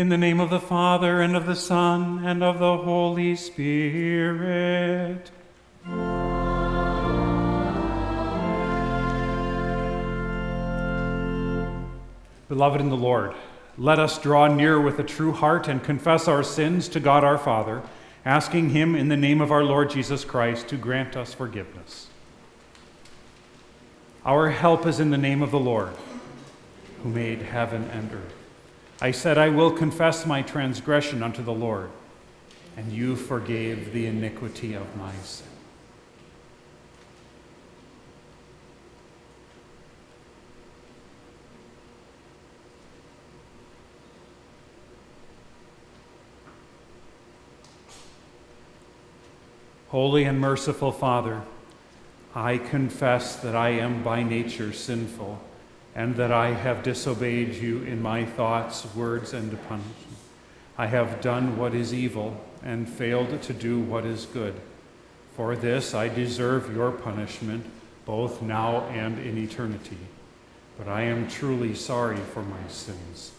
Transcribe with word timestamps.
In 0.00 0.08
the 0.08 0.16
name 0.16 0.40
of 0.40 0.48
the 0.48 0.58
Father, 0.58 1.20
and 1.20 1.36
of 1.36 1.44
the 1.44 1.54
Son, 1.54 2.24
and 2.24 2.42
of 2.42 2.58
the 2.58 2.78
Holy 2.78 3.36
Spirit. 3.36 5.30
Beloved 12.48 12.80
in 12.80 12.88
the 12.88 12.96
Lord, 12.96 13.34
let 13.76 13.98
us 13.98 14.18
draw 14.18 14.46
near 14.46 14.80
with 14.80 14.98
a 14.98 15.04
true 15.04 15.32
heart 15.32 15.68
and 15.68 15.84
confess 15.84 16.26
our 16.26 16.42
sins 16.42 16.88
to 16.88 16.98
God 16.98 17.22
our 17.22 17.36
Father, 17.36 17.82
asking 18.24 18.70
Him 18.70 18.96
in 18.96 19.08
the 19.08 19.18
name 19.18 19.42
of 19.42 19.52
our 19.52 19.64
Lord 19.64 19.90
Jesus 19.90 20.24
Christ 20.24 20.66
to 20.68 20.78
grant 20.78 21.14
us 21.14 21.34
forgiveness. 21.34 22.06
Our 24.24 24.48
help 24.48 24.86
is 24.86 24.98
in 24.98 25.10
the 25.10 25.18
name 25.18 25.42
of 25.42 25.50
the 25.50 25.60
Lord, 25.60 25.92
who 27.02 27.10
made 27.10 27.42
heaven 27.42 27.90
and 27.92 28.10
earth. 28.10 28.39
I 29.02 29.12
said, 29.12 29.38
I 29.38 29.48
will 29.48 29.70
confess 29.70 30.26
my 30.26 30.42
transgression 30.42 31.22
unto 31.22 31.42
the 31.42 31.54
Lord, 31.54 31.90
and 32.76 32.92
you 32.92 33.16
forgave 33.16 33.94
the 33.94 34.06
iniquity 34.06 34.74
of 34.74 34.94
my 34.96 35.12
sin. 35.24 35.46
Holy 49.88 50.24
and 50.24 50.38
merciful 50.38 50.92
Father, 50.92 51.42
I 52.34 52.58
confess 52.58 53.36
that 53.36 53.56
I 53.56 53.70
am 53.70 54.04
by 54.04 54.22
nature 54.22 54.72
sinful 54.72 55.40
and 56.00 56.16
that 56.16 56.32
I 56.32 56.54
have 56.54 56.82
disobeyed 56.82 57.56
you 57.56 57.82
in 57.82 58.00
my 58.00 58.24
thoughts, 58.24 58.86
words, 58.94 59.34
and 59.34 59.50
punishment. 59.68 60.16
I 60.78 60.86
have 60.86 61.20
done 61.20 61.58
what 61.58 61.74
is 61.74 61.92
evil 61.92 62.42
and 62.62 62.88
failed 62.88 63.42
to 63.42 63.52
do 63.52 63.78
what 63.78 64.06
is 64.06 64.24
good. 64.24 64.54
For 65.36 65.54
this 65.54 65.94
I 65.94 66.08
deserve 66.08 66.74
your 66.74 66.90
punishment, 66.90 67.66
both 68.06 68.40
now 68.40 68.84
and 68.84 69.18
in 69.18 69.36
eternity. 69.36 69.98
But 70.78 70.88
I 70.88 71.02
am 71.02 71.28
truly 71.28 71.74
sorry 71.74 72.16
for 72.16 72.42
my 72.44 72.66
sins, 72.68 73.32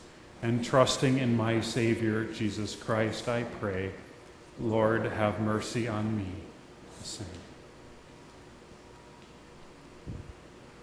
and 0.44 0.64
trusting 0.64 1.18
in 1.18 1.36
my 1.36 1.62
Savior, 1.62 2.26
Jesus 2.26 2.76
Christ, 2.76 3.28
I 3.28 3.42
pray, 3.60 3.92
Lord, 4.60 5.04
have 5.06 5.42
mercy 5.42 5.88
on 5.88 6.16
me, 6.16 6.28
sinner. 7.02 7.41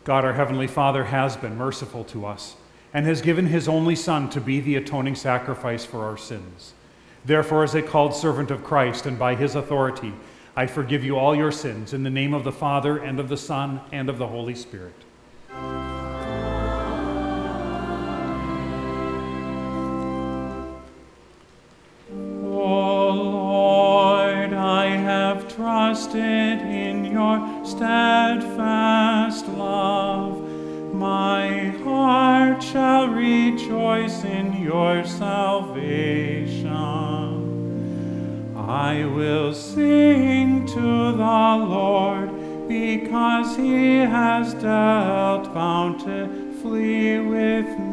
God, 0.08 0.25
our 0.25 0.32
Heavenly 0.32 0.69
Father, 0.69 1.05
has 1.05 1.37
been 1.37 1.58
merciful 1.58 2.02
to 2.05 2.25
us 2.25 2.56
and 2.94 3.05
has 3.05 3.20
given 3.20 3.44
His 3.44 3.69
only 3.69 3.94
Son 3.94 4.31
to 4.31 4.40
be 4.40 4.58
the 4.58 4.76
atoning 4.76 5.14
sacrifice 5.14 5.84
for 5.84 6.06
our 6.06 6.16
sins. 6.16 6.72
Therefore, 7.26 7.62
as 7.62 7.75
a 7.75 7.82
called 7.82 8.14
servant 8.14 8.50
of 8.50 8.64
Christ 8.64 9.05
and 9.05 9.19
by 9.19 9.34
His 9.34 9.55
authority, 9.55 10.14
I 10.56 10.66
forgive 10.66 11.05
you 11.05 11.19
all 11.19 11.37
your 11.37 11.52
sins 11.52 11.93
in 11.93 12.05
the 12.05 12.08
name 12.08 12.32
of 12.32 12.44
the 12.44 12.52
Father 12.52 12.96
and 12.96 13.20
of 13.20 13.28
the 13.28 13.37
Son 13.37 13.82
and 13.93 14.08
of 14.08 14.16
the 14.16 14.28
Holy 14.28 14.55
Spirit. 14.55 14.94
Trusted 25.55 26.60
in 26.60 27.05
your 27.05 27.38
steadfast 29.38 29.46
love. 29.58 30.43
My 30.94 31.69
heart 31.85 32.62
shall 32.62 33.08
rejoice 33.08 34.25
in 34.25 34.62
your 34.62 35.05
salvation. 35.05 36.67
I 38.56 39.05
will 39.05 39.55
sing 39.55 40.67
to 40.67 41.12
the 41.12 41.56
Lord 41.69 42.69
because 42.69 43.56
he 43.56 43.99
has 43.99 44.55
dealt 44.55 45.55
bountifully 45.55 47.20
with 47.20 47.79
me. 47.79 47.88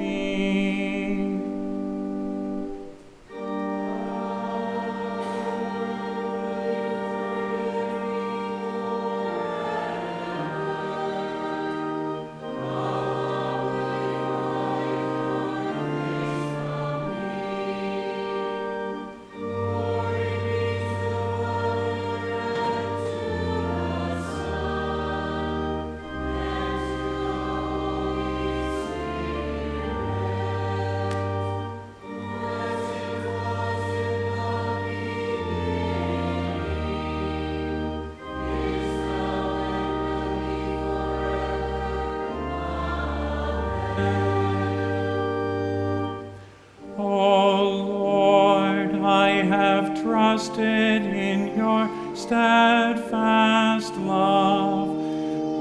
Steadfast 52.26 53.94
love. 53.98 54.88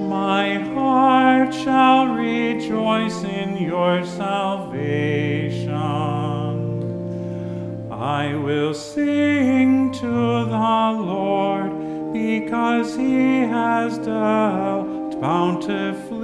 My 0.08 0.54
heart 0.72 1.52
shall 1.52 2.06
rejoice 2.06 3.22
in 3.22 3.58
your 3.58 4.02
salvation. 4.06 5.74
I 7.92 8.34
will 8.34 8.72
sing 8.72 9.92
to 9.92 10.46
the 10.56 10.96
Lord 11.14 11.70
because 12.14 12.96
he 12.96 13.40
has 13.40 13.98
dealt 13.98 15.20
bountifully 15.20 16.23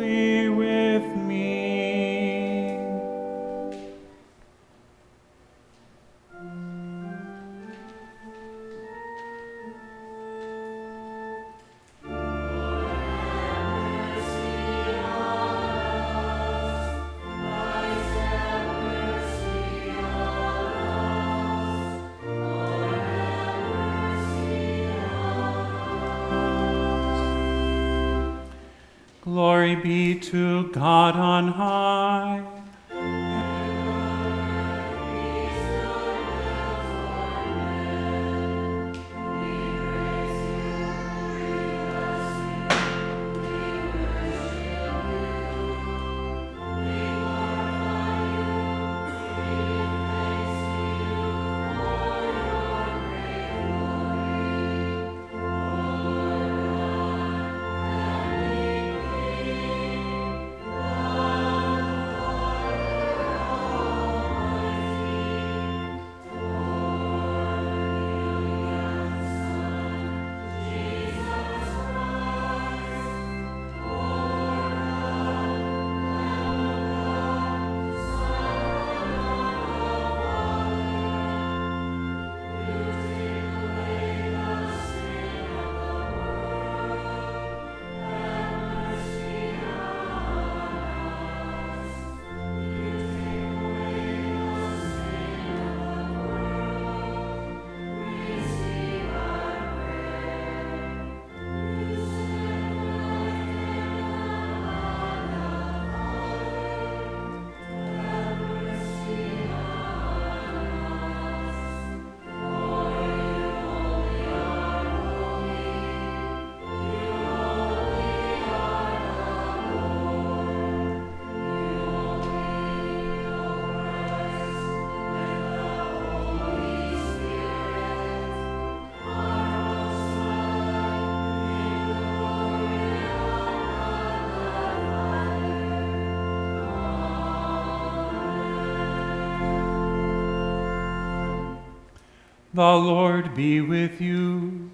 The 142.61 142.77
Lord 142.77 143.35
be 143.35 143.63
with 143.63 144.03
you. 144.03 144.71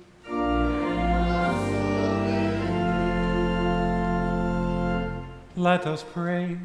Let 5.54 5.86
us 5.86 6.04
pray. 6.12 6.58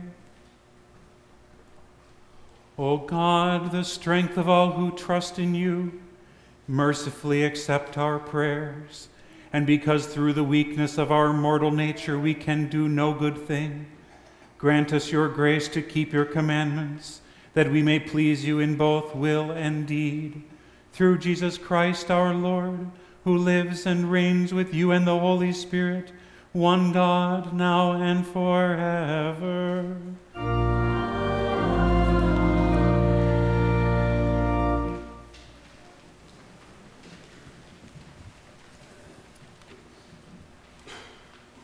O 2.76 2.98
God, 2.98 3.72
the 3.72 3.84
strength 3.84 4.36
of 4.36 4.50
all 4.50 4.72
who 4.72 4.98
trust 4.98 5.38
in 5.38 5.54
you, 5.54 6.02
mercifully 6.68 7.44
accept 7.44 8.00
our 8.00 8.18
prayers. 8.18 9.08
And 9.54 9.68
because 9.68 10.08
through 10.08 10.34
the 10.34 10.44
weakness 10.44 10.98
of 10.98 11.12
our 11.12 11.32
mortal 11.32 11.70
nature 11.70 12.18
we 12.18 12.34
can 12.34 12.68
do 12.68 12.90
no 12.90 13.14
good 13.14 13.38
thing, 13.38 13.86
grant 14.58 14.92
us 14.92 15.12
your 15.12 15.30
grace 15.30 15.68
to 15.68 15.84
keep 15.84 16.14
your 16.14 16.26
commandments, 16.26 17.22
that 17.54 17.72
we 17.72 17.84
may 17.84 18.00
please 18.00 18.44
you 18.44 18.60
in 18.60 18.76
both 18.76 19.14
will 19.14 19.52
and 19.52 19.86
deed 19.86 20.46
through 20.94 21.18
Jesus 21.18 21.58
Christ 21.58 22.12
our 22.12 22.34
Lord, 22.34 22.92
who 23.24 23.38
lives 23.38 23.86
and 23.86 24.12
reigns 24.12 24.54
with 24.54 24.74
you 24.74 24.92
and 24.92 25.08
the 25.08 25.18
Holy 25.18 25.54
Spirit, 25.54 26.12
one 26.52 26.92
God, 26.92 27.54
now 27.54 27.94
and 27.94 28.26
forever. 28.26 29.98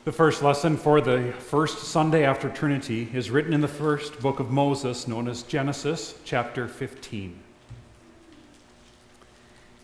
The 0.05 0.13
first 0.13 0.41
lesson 0.41 0.77
for 0.77 1.01
the 1.01 1.33
first 1.33 1.79
Sunday 1.79 2.23
after 2.23 2.47
Trinity 2.47 3.09
is 3.13 3.29
written 3.29 3.51
in 3.51 3.59
the 3.59 3.67
first 3.67 4.21
book 4.21 4.39
of 4.39 4.49
Moses, 4.49 5.05
known 5.05 5.27
as 5.27 5.43
Genesis, 5.43 6.15
chapter 6.23 6.69
15. 6.69 7.46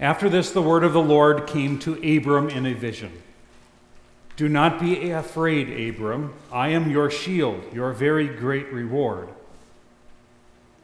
After 0.04 0.28
this, 0.28 0.52
the 0.52 0.62
word 0.62 0.84
of 0.84 0.92
the 0.92 1.02
Lord 1.02 1.48
came 1.48 1.80
to 1.80 1.94
Abram 1.94 2.50
in 2.50 2.66
a 2.66 2.74
vision. 2.74 3.24
Do 4.36 4.50
not 4.50 4.78
be 4.78 5.12
afraid, 5.12 5.70
Abram. 5.90 6.34
I 6.52 6.68
am 6.70 6.92
your 6.92 7.10
shield, 7.10 7.64
your 7.74 7.94
very 7.94 8.28
great 8.28 8.70
reward. 8.74 9.30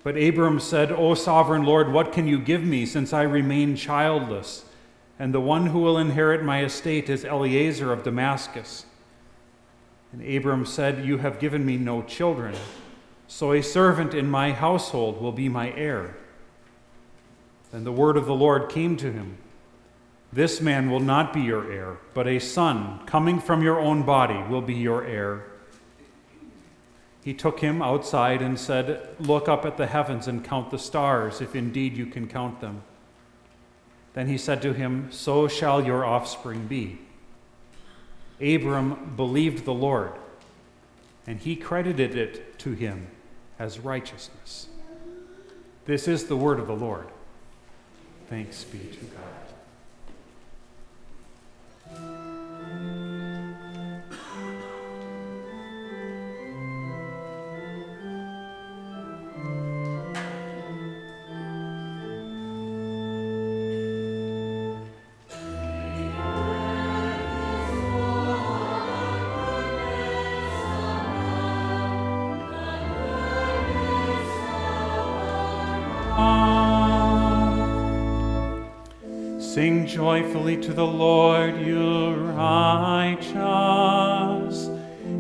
But 0.04 0.16
Abram 0.16 0.62
said, 0.62 0.90
O 0.94 1.16
sovereign 1.16 1.66
Lord, 1.66 1.92
what 1.92 2.14
can 2.14 2.30
you 2.30 2.40
give 2.40 2.64
me 2.64 2.86
since 2.86 3.12
I 3.12 3.24
remain 3.24 3.76
childless? 3.76 4.64
And 5.20 5.34
the 5.34 5.42
one 5.42 5.66
who 5.66 5.80
will 5.80 5.98
inherit 5.98 6.42
my 6.42 6.64
estate 6.64 7.10
is 7.10 7.26
Eliezer 7.26 7.92
of 7.92 8.04
Damascus. 8.04 8.86
And 10.14 10.26
Abram 10.26 10.66
said, 10.66 11.04
You 11.04 11.18
have 11.18 11.42
given 11.42 11.66
me 11.66 11.76
no 11.76 12.04
children, 12.04 12.56
so 13.28 13.52
a 13.52 13.62
servant 13.62 14.14
in 14.14 14.32
my 14.32 14.54
household 14.54 15.22
will 15.22 15.34
be 15.34 15.50
my 15.50 15.74
heir. 15.74 16.16
Then 17.72 17.84
the 17.84 17.92
word 17.92 18.18
of 18.18 18.26
the 18.26 18.36
Lord 18.36 18.70
came 18.70 18.98
to 18.98 19.12
him 19.12 19.38
This 20.34 20.62
man 20.62 20.90
will 20.90 21.00
not 21.00 21.34
be 21.34 21.42
your 21.42 21.72
heir, 21.72 21.98
but 22.14 22.28
a 22.28 22.40
son 22.40 23.02
coming 23.06 23.40
from 23.40 23.64
your 23.64 23.80
own 23.80 24.04
body 24.04 24.42
will 24.50 24.62
be 24.62 24.76
your 24.76 25.06
heir. 25.06 25.46
He 27.24 27.34
took 27.34 27.60
him 27.60 27.82
outside 27.82 28.42
and 28.42 28.60
said, 28.60 29.08
Look 29.20 29.48
up 29.48 29.66
at 29.66 29.78
the 29.78 29.88
heavens 29.88 30.28
and 30.28 30.44
count 30.44 30.72
the 30.72 30.80
stars, 30.80 31.42
if 31.42 31.56
indeed 31.56 31.98
you 31.98 32.06
can 32.06 32.28
count 32.28 32.62
them. 32.62 32.84
Then 34.14 34.28
he 34.28 34.38
said 34.38 34.62
to 34.64 34.74
him, 34.74 35.12
So 35.12 35.48
shall 35.48 35.86
your 35.86 36.06
offspring 36.06 36.68
be. 36.68 37.00
Abram 38.42 39.14
believed 39.16 39.66
the 39.66 39.74
Lord, 39.74 40.14
and 41.28 41.40
he 41.40 41.56
credited 41.56 42.16
it 42.16 42.58
to 42.60 42.72
him 42.72 43.08
as 43.60 43.80
righteousness. 43.80 44.68
This 45.86 46.08
is 46.08 46.26
the 46.26 46.38
word 46.38 46.60
of 46.60 46.68
the 46.68 46.76
Lord. 46.76 47.08
Thanks 48.30 48.64
be 48.66 48.78
to 48.78 49.06
God. 49.06 49.49
To 80.30 80.74
the 80.74 80.86
Lord, 80.86 81.60
you 81.60 82.14
righteous. 82.36 83.38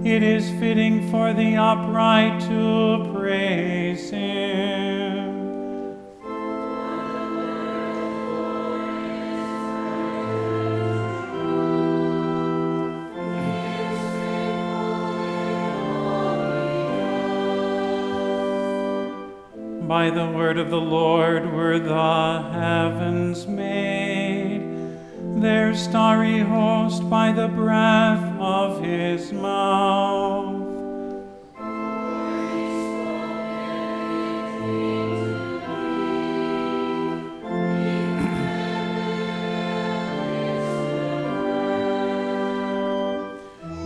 It 0.06 0.22
is 0.22 0.50
fitting 0.60 1.10
for 1.10 1.34
the 1.34 1.56
upright 1.56 2.42
to 2.42 3.12
praise 3.14 4.12
him. 4.12 5.30
By 19.88 20.12
the 20.12 20.28
word 20.28 20.60
of 20.60 20.70
the 20.70 20.80
Lord 20.80 21.52
were 21.52 21.80
the 21.80 22.50
heavens 22.54 23.48
made, 23.48 23.89
their 25.42 25.74
starry 25.74 26.40
host 26.40 27.10
by 27.10 27.32
the 27.32 27.48
breath 27.48 28.24
of 28.40 28.84
his 28.84 29.32
mouth. 29.32 30.60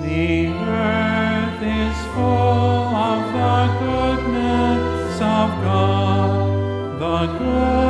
The 0.02 0.48
earth 0.48 1.62
is 1.62 1.98
full 2.14 2.96
of 2.96 3.22
the 3.32 3.58
goodness 3.80 5.16
of 5.22 5.50
God, 5.64 7.00
the 7.00 7.28
goodness 7.38 7.83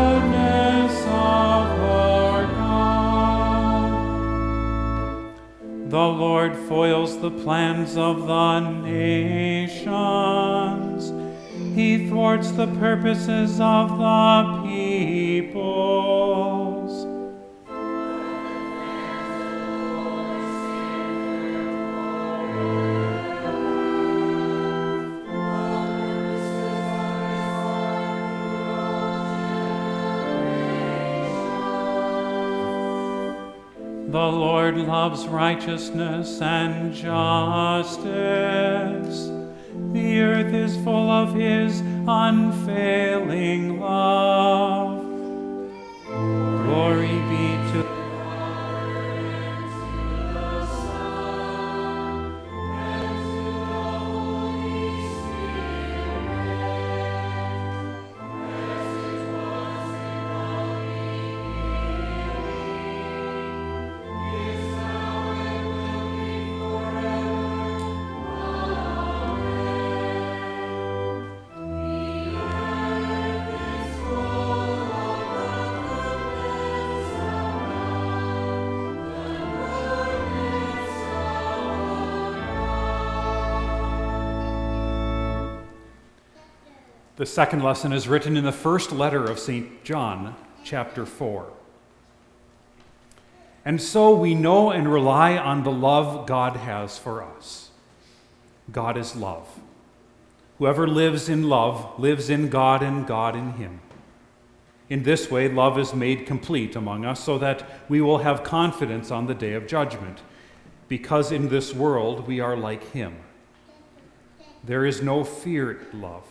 Lord 6.43 6.59
foils 6.67 7.21
the 7.21 7.31
plans 7.31 7.95
of 7.95 8.27
the 8.27 8.59
nations. 8.59 9.93
He 11.73 12.09
thwarts 12.09 12.51
the 12.51 12.67
purposes 12.67 13.61
of 13.61 13.97
the 13.97 14.62
loves 35.03 35.27
righteousness 35.27 36.41
and 36.41 36.93
justice. 36.93 38.05
The 39.91 40.21
earth 40.21 40.53
is 40.53 40.77
full 40.77 41.11
of 41.11 41.33
his 41.35 41.81
unfailing 42.07 43.81
love. 43.81 44.72
The 87.23 87.29
second 87.29 87.63
lesson 87.63 87.93
is 87.93 88.09
written 88.09 88.35
in 88.35 88.43
the 88.43 88.51
first 88.51 88.91
letter 88.91 89.23
of 89.23 89.39
St. 89.39 89.85
John, 89.85 90.35
chapter 90.65 91.05
4. 91.05 91.53
And 93.63 93.81
so 93.81 94.13
we 94.13 94.35
know 94.35 94.71
and 94.71 94.91
rely 94.91 95.37
on 95.37 95.63
the 95.63 95.71
love 95.71 96.27
God 96.27 96.57
has 96.57 96.97
for 96.97 97.23
us. 97.23 97.69
God 98.73 98.97
is 98.97 99.15
love. 99.15 99.47
Whoever 100.57 100.85
lives 100.85 101.29
in 101.29 101.47
love 101.47 101.97
lives 101.97 102.29
in 102.29 102.49
God 102.49 102.83
and 102.83 103.07
God 103.07 103.37
in 103.37 103.53
him. 103.53 103.79
In 104.89 105.03
this 105.03 105.31
way, 105.31 105.47
love 105.47 105.79
is 105.79 105.93
made 105.93 106.25
complete 106.25 106.75
among 106.75 107.05
us 107.05 107.23
so 107.23 107.37
that 107.37 107.63
we 107.87 108.01
will 108.01 108.17
have 108.17 108.43
confidence 108.43 109.11
on 109.11 109.27
the 109.27 109.33
day 109.33 109.53
of 109.53 109.65
judgment, 109.65 110.19
because 110.89 111.31
in 111.31 111.47
this 111.47 111.73
world 111.73 112.27
we 112.27 112.41
are 112.41 112.57
like 112.57 112.91
him. 112.91 113.15
There 114.61 114.85
is 114.85 115.01
no 115.01 115.23
fear 115.23 115.71
in 115.71 116.01
love. 116.01 116.25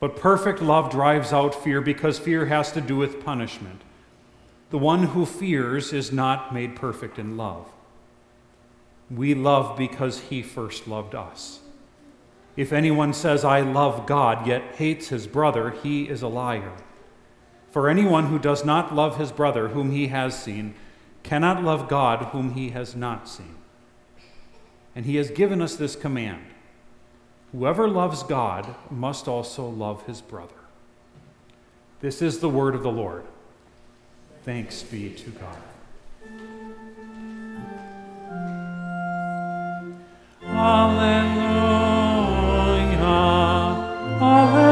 But 0.00 0.16
perfect 0.16 0.62
love 0.62 0.90
drives 0.90 1.32
out 1.32 1.54
fear 1.54 1.80
because 1.80 2.18
fear 2.18 2.46
has 2.46 2.70
to 2.72 2.80
do 2.80 2.96
with 2.96 3.24
punishment. 3.24 3.82
The 4.70 4.78
one 4.78 5.04
who 5.04 5.26
fears 5.26 5.92
is 5.92 6.12
not 6.12 6.52
made 6.54 6.76
perfect 6.76 7.18
in 7.18 7.36
love. 7.36 7.66
We 9.10 9.34
love 9.34 9.76
because 9.76 10.20
he 10.20 10.42
first 10.42 10.86
loved 10.86 11.14
us. 11.14 11.60
If 12.56 12.72
anyone 12.72 13.12
says, 13.12 13.44
I 13.44 13.60
love 13.60 14.06
God, 14.06 14.46
yet 14.46 14.74
hates 14.74 15.08
his 15.08 15.26
brother, 15.26 15.70
he 15.70 16.08
is 16.08 16.22
a 16.22 16.28
liar. 16.28 16.72
For 17.70 17.88
anyone 17.88 18.26
who 18.26 18.38
does 18.38 18.64
not 18.64 18.94
love 18.94 19.16
his 19.16 19.32
brother, 19.32 19.68
whom 19.68 19.90
he 19.90 20.08
has 20.08 20.40
seen, 20.40 20.74
cannot 21.22 21.62
love 21.62 21.88
God, 21.88 22.26
whom 22.26 22.54
he 22.54 22.70
has 22.70 22.94
not 22.94 23.28
seen. 23.28 23.54
And 24.94 25.06
he 25.06 25.16
has 25.16 25.30
given 25.30 25.62
us 25.62 25.76
this 25.76 25.96
command 25.96 26.44
Whoever 27.52 27.88
loves 27.88 28.22
God 28.22 28.74
must 28.90 29.26
also 29.26 29.66
love 29.66 30.04
his 30.04 30.20
brother. 30.20 30.54
This 32.00 32.20
is 32.20 32.40
the 32.40 32.48
word 32.48 32.74
of 32.74 32.82
the 32.82 32.92
Lord. 32.92 33.24
Thanks 34.44 34.82
be 34.82 35.10
to 35.10 35.30
God. 35.30 35.56
Alleluia, 40.44 41.38
Alleluia, 44.20 44.67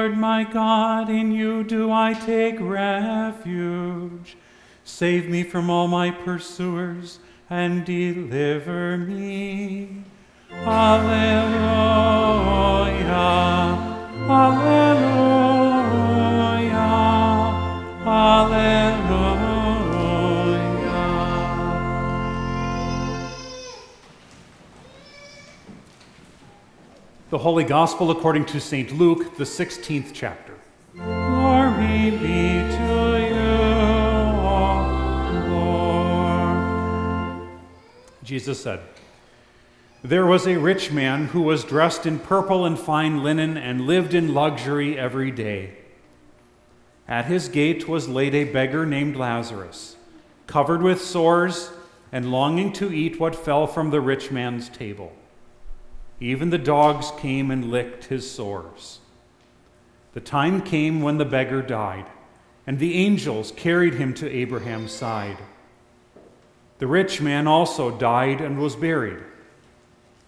Lord 0.00 0.16
my 0.16 0.44
God, 0.44 1.10
in 1.10 1.30
you 1.30 1.62
do 1.62 1.92
I 1.92 2.14
take 2.14 2.56
refuge. 2.58 4.34
Save 4.82 5.28
me 5.28 5.42
from 5.42 5.68
all 5.68 5.88
my 5.88 6.10
pursuers 6.10 7.18
and 7.50 7.84
deliver 7.84 8.96
me. 8.96 10.04
Alleluia, 10.64 11.50
Alleluia, 14.26 15.10
Alleluia. 18.06 19.49
The 27.30 27.38
Holy 27.38 27.62
Gospel 27.62 28.10
according 28.10 28.46
to 28.46 28.60
St. 28.60 28.98
Luke, 28.98 29.36
the 29.36 29.44
16th 29.44 30.10
chapter. 30.12 30.54
Glory 30.96 32.10
be 32.10 32.58
to 32.58 33.28
you, 33.30 33.36
O 34.48 34.82
Lord. 37.38 37.48
Jesus 38.24 38.60
said, 38.60 38.80
There 40.02 40.26
was 40.26 40.48
a 40.48 40.58
rich 40.58 40.90
man 40.90 41.26
who 41.26 41.42
was 41.42 41.62
dressed 41.62 42.04
in 42.04 42.18
purple 42.18 42.66
and 42.66 42.76
fine 42.76 43.22
linen 43.22 43.56
and 43.56 43.86
lived 43.86 44.12
in 44.12 44.34
luxury 44.34 44.98
every 44.98 45.30
day. 45.30 45.76
At 47.06 47.26
his 47.26 47.46
gate 47.46 47.86
was 47.86 48.08
laid 48.08 48.34
a 48.34 48.42
beggar 48.42 48.84
named 48.84 49.14
Lazarus, 49.14 49.94
covered 50.48 50.82
with 50.82 51.00
sores 51.00 51.70
and 52.10 52.32
longing 52.32 52.72
to 52.72 52.92
eat 52.92 53.20
what 53.20 53.36
fell 53.36 53.68
from 53.68 53.90
the 53.90 54.00
rich 54.00 54.32
man's 54.32 54.68
table. 54.68 55.12
Even 56.20 56.50
the 56.50 56.58
dogs 56.58 57.12
came 57.18 57.50
and 57.50 57.70
licked 57.70 58.04
his 58.04 58.30
sores. 58.30 58.98
The 60.12 60.20
time 60.20 60.60
came 60.60 61.00
when 61.00 61.16
the 61.16 61.24
beggar 61.24 61.62
died, 61.62 62.06
and 62.66 62.78
the 62.78 62.94
angels 62.94 63.52
carried 63.56 63.94
him 63.94 64.12
to 64.14 64.30
Abraham's 64.30 64.92
side. 64.92 65.38
The 66.78 66.86
rich 66.86 67.22
man 67.22 67.46
also 67.46 67.90
died 67.90 68.42
and 68.42 68.58
was 68.58 68.76
buried. 68.76 69.22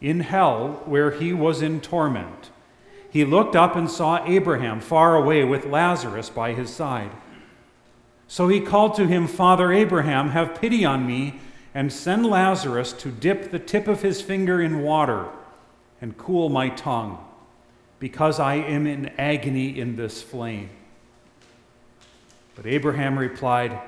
In 0.01 0.21
hell, 0.21 0.83
where 0.87 1.11
he 1.11 1.33
was 1.33 1.61
in 1.61 1.81
torment, 1.81 2.51
he 3.11 3.25
looked 3.27 3.55
up 3.55 3.77
and 3.77 3.91
saw 3.91 4.25
Abraham 4.27 4.81
far 4.81 5.17
away 5.17 5.45
with 5.45 5.67
Lazarus 5.67 6.31
by 6.31 6.55
his 6.55 6.71
side. 6.71 7.11
So 8.27 8.49
he 8.49 8.61
called 8.61 8.95
to 8.95 9.07
him, 9.07 9.27
Father 9.27 9.71
Abraham, 9.71 10.31
have 10.31 10.59
pity 10.59 10.87
on 10.87 11.07
me, 11.07 11.39
and 11.75 11.93
send 11.93 12.25
Lazarus 12.25 12.95
to 12.95 13.11
dip 13.11 13.51
the 13.51 13.59
tip 13.59 13.87
of 13.89 14.01
his 14.01 14.23
finger 14.23 14.63
in 14.63 14.81
water 14.81 15.29
and 16.03 16.19
cool 16.19 16.51
my 16.51 16.69
tongue, 16.69 17.17
because 18.01 18.41
I 18.41 18.57
am 18.57 18.87
in 18.87 19.07
agony 19.17 19.79
in 19.79 19.97
this 19.97 20.21
flame. 20.21 20.69
But 22.57 22.67
Abraham 22.67 23.19
replied, 23.19 23.81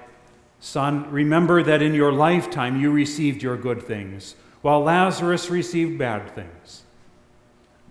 Son, 0.61 1.11
remember 1.11 1.63
that 1.63 1.83
in 1.83 1.93
your 1.93 2.13
lifetime 2.13 2.81
you 2.81 2.91
received 2.91 3.43
your 3.43 3.57
good 3.57 3.83
things, 3.83 4.37
while 4.63 4.81
Lazarus 4.81 5.51
received 5.51 5.99
bad 5.99 6.35
things. 6.35 6.85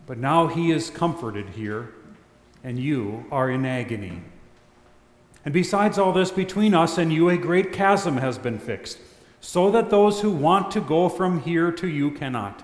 But 0.08 0.18
now 0.18 0.48
he 0.48 0.72
is 0.72 0.90
comforted 0.90 1.50
here, 1.50 1.94
and 2.64 2.80
you 2.80 3.26
are 3.30 3.52
in 3.52 3.66
agony. 3.66 4.22
And 5.46 5.54
besides 5.54 6.00
all 6.00 6.14
this, 6.14 6.32
between 6.32 6.74
us 6.74 6.98
and 6.98 7.12
you 7.12 7.30
a 7.30 7.38
great 7.38 7.74
chasm 7.74 8.18
has 8.18 8.38
been 8.38 8.58
fixed, 8.58 9.00
so 9.42 9.70
that 9.72 9.90
those 9.90 10.22
who 10.22 10.32
want 10.32 10.72
to 10.72 10.80
go 10.80 11.10
from 11.10 11.42
here 11.42 11.72
to 11.74 11.88
you 11.88 12.12
cannot, 12.12 12.64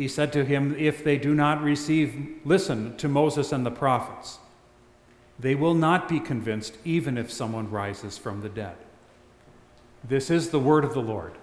He 0.00 0.08
said 0.08 0.32
to 0.32 0.46
him, 0.46 0.74
If 0.78 1.04
they 1.04 1.18
do 1.18 1.34
not 1.34 1.62
receive, 1.62 2.40
listen 2.42 2.96
to 2.96 3.06
Moses 3.06 3.52
and 3.52 3.66
the 3.66 3.70
prophets, 3.70 4.38
they 5.38 5.54
will 5.54 5.74
not 5.74 6.08
be 6.08 6.18
convinced, 6.18 6.78
even 6.86 7.18
if 7.18 7.30
someone 7.30 7.70
rises 7.70 8.16
from 8.16 8.40
the 8.40 8.48
dead. 8.48 8.76
This 10.02 10.30
is 10.30 10.48
the 10.48 10.58
word 10.58 10.84
of 10.84 10.94
the 10.94 11.02
Lord. 11.02 11.34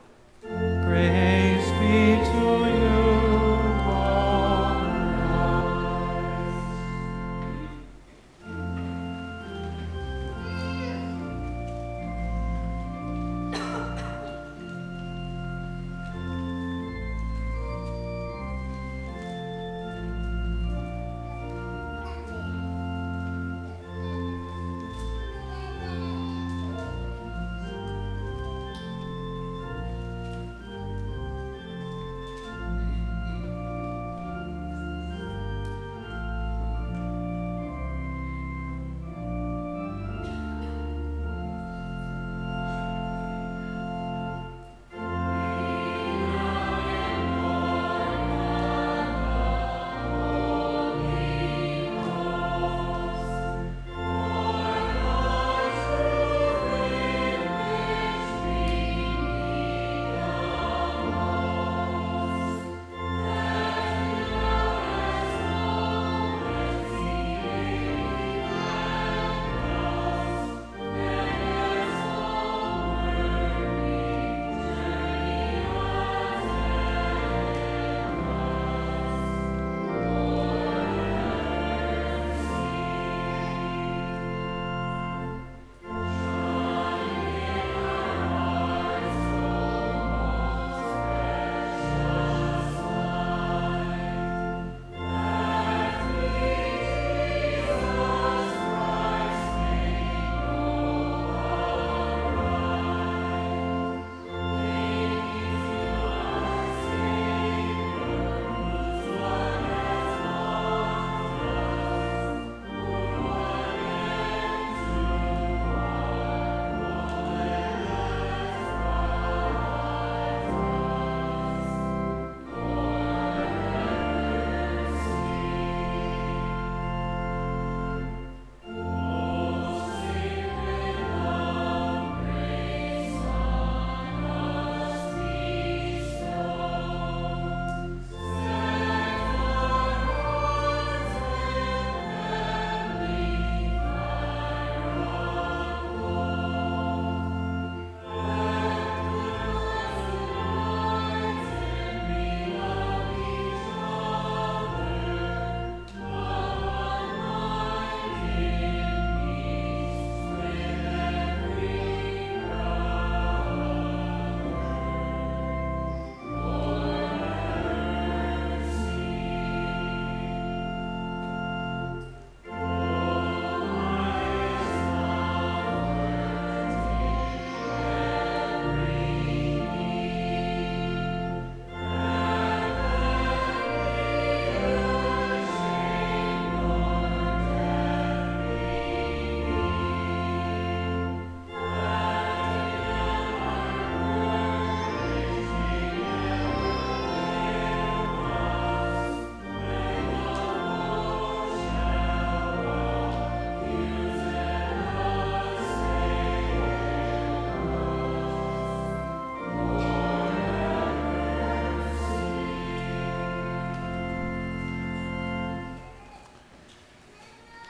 Praise 0.42 1.70
be 1.80 2.27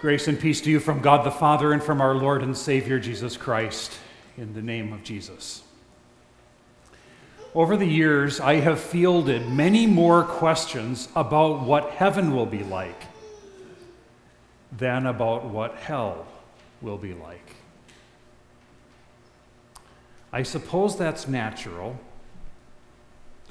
Grace 0.07 0.29
and 0.29 0.39
peace 0.39 0.61
to 0.61 0.71
you 0.71 0.79
from 0.79 1.01
God 1.01 1.25
the 1.25 1.31
Father 1.31 1.73
and 1.73 1.83
from 1.83 1.99
our 1.99 2.15
Lord 2.15 2.41
and 2.41 2.57
Savior 2.57 2.97
Jesus 2.97 3.35
Christ, 3.35 3.91
in 4.37 4.53
the 4.53 4.61
name 4.61 4.93
of 4.93 5.03
Jesus. 5.03 5.63
Over 7.53 7.75
the 7.75 7.87
years, 7.87 8.39
I 8.39 8.61
have 8.61 8.79
fielded 8.79 9.49
many 9.49 9.85
more 9.85 10.23
questions 10.23 11.09
about 11.13 11.63
what 11.63 11.89
heaven 11.89 12.33
will 12.33 12.45
be 12.45 12.63
like 12.63 13.01
than 14.71 15.05
about 15.07 15.43
what 15.43 15.75
hell 15.75 16.25
will 16.81 16.97
be 16.97 17.13
like. 17.13 17.55
I 20.31 20.43
suppose 20.43 20.97
that's 20.97 21.27
natural, 21.27 21.99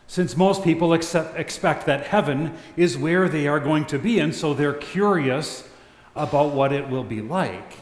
since 0.07 0.35
most 0.39 0.65
people 0.65 0.95
accept, 0.95 1.39
expect 1.39 1.85
that 1.85 2.07
heaven 2.07 2.57
is 2.79 2.97
where 2.97 3.29
they 3.29 3.47
are 3.47 3.61
going 3.61 3.85
to 3.85 3.99
be, 3.99 4.21
and 4.21 4.35
so 4.35 4.55
they're 4.55 4.73
curious 4.73 5.69
about 6.17 6.53
what 6.53 6.73
it 6.73 6.89
will 6.89 7.05
be 7.05 7.21
like. 7.21 7.75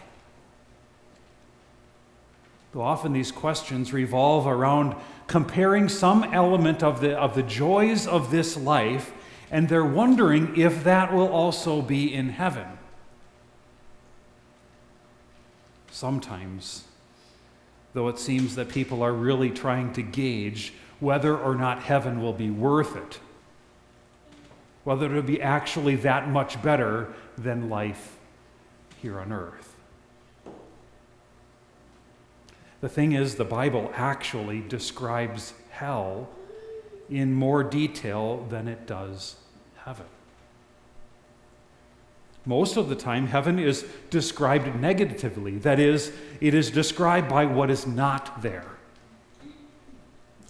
Though 2.73 2.83
often 2.83 3.13
these 3.13 3.31
questions 3.31 3.93
revolve 3.93 4.49
around 4.49 4.97
comparing 5.29 5.89
some 5.89 6.25
element 6.25 6.83
of 6.83 7.01
the, 7.01 7.17
of 7.17 7.37
the 7.37 7.45
joys 7.45 8.07
of 8.07 8.33
this 8.33 8.57
life, 8.57 9.13
and 9.51 9.69
they're 9.69 9.85
wondering 9.85 10.59
if 10.59 10.83
that 10.83 11.15
will 11.15 11.29
also 11.29 11.81
be 11.81 12.13
in 12.13 12.31
heaven. 12.31 12.67
Sometimes, 15.93 16.85
though 17.93 18.09
it 18.09 18.19
seems 18.19 18.57
that 18.57 18.69
people 18.69 19.05
are 19.05 19.13
really 19.13 19.51
trying 19.51 19.93
to 19.93 20.03
gauge 20.03 20.75
whether 20.99 21.39
or 21.39 21.55
not 21.55 21.79
heaven 21.85 22.21
will 22.21 22.33
be 22.33 22.51
worth 22.51 22.97
it, 22.97 23.21
whether 24.83 25.07
it'll 25.07 25.23
be 25.23 25.41
actually 25.41 25.95
that 25.95 26.29
much 26.29 26.61
better 26.61 27.15
than 27.39 27.71
life 27.71 28.17
here 29.05 29.21
on 29.21 29.31
earth. 29.33 29.77
The 32.81 32.89
thing 32.89 33.13
is, 33.13 33.35
the 33.35 33.45
Bible 33.45 33.93
actually 33.95 34.61
describes 34.63 35.53
hell 35.69 36.31
in 37.11 37.35
more 37.35 37.63
detail 37.63 38.47
than 38.49 38.67
it 38.67 38.87
does 38.87 39.37
heaven. 39.85 40.07
Most 42.47 42.79
of 42.79 42.89
the 42.89 42.97
time, 42.97 43.27
heaven 43.27 43.59
is 43.59 43.85
described 44.09 44.81
negatively. 44.81 45.59
That 45.59 45.79
is, 45.79 46.11
it 46.41 46.55
is 46.55 46.71
described 46.71 47.29
by 47.29 47.45
what 47.45 47.71
is 47.71 47.87
not 47.87 48.41
there. 48.41 48.71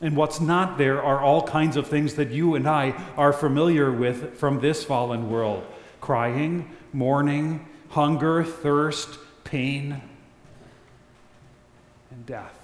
And 0.00 0.16
what's 0.16 0.40
not 0.40 0.78
there 0.78 1.02
are 1.02 1.18
all 1.18 1.42
kinds 1.42 1.76
of 1.76 1.88
things 1.88 2.14
that 2.14 2.30
you 2.30 2.54
and 2.54 2.68
I 2.68 2.90
are 3.16 3.32
familiar 3.32 3.90
with 3.90 4.38
from 4.38 4.60
this 4.60 4.84
fallen 4.84 5.28
world 5.28 5.66
crying, 6.00 6.70
mourning, 6.92 7.66
hunger, 7.94 8.42
thirst, 8.42 9.18
pain, 9.44 10.02
and 12.10 12.26
death. 12.26 12.58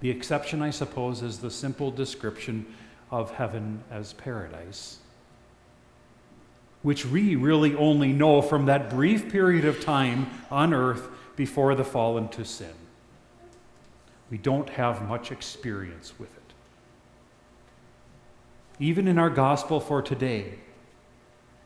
The 0.00 0.08
exception, 0.08 0.62
I 0.62 0.70
suppose, 0.70 1.20
is 1.20 1.40
the 1.40 1.50
simple 1.50 1.90
description 1.90 2.64
of 3.10 3.32
heaven 3.32 3.82
as 3.90 4.14
paradise, 4.14 4.96
which 6.80 7.04
we 7.04 7.36
really 7.36 7.74
only 7.74 8.14
know 8.14 8.40
from 8.40 8.64
that 8.64 8.88
brief 8.88 9.30
period 9.30 9.66
of 9.66 9.84
time 9.84 10.30
on 10.50 10.72
earth 10.72 11.06
before 11.36 11.74
the 11.74 11.84
fall 11.84 12.16
into 12.16 12.46
sin. 12.46 12.72
We 14.30 14.38
don't 14.38 14.70
have 14.70 15.06
much 15.06 15.30
experience 15.30 16.18
with 16.18 16.34
it. 16.34 16.54
Even 18.78 19.06
in 19.06 19.18
our 19.18 19.28
gospel 19.28 19.80
for 19.80 20.00
today, 20.00 20.54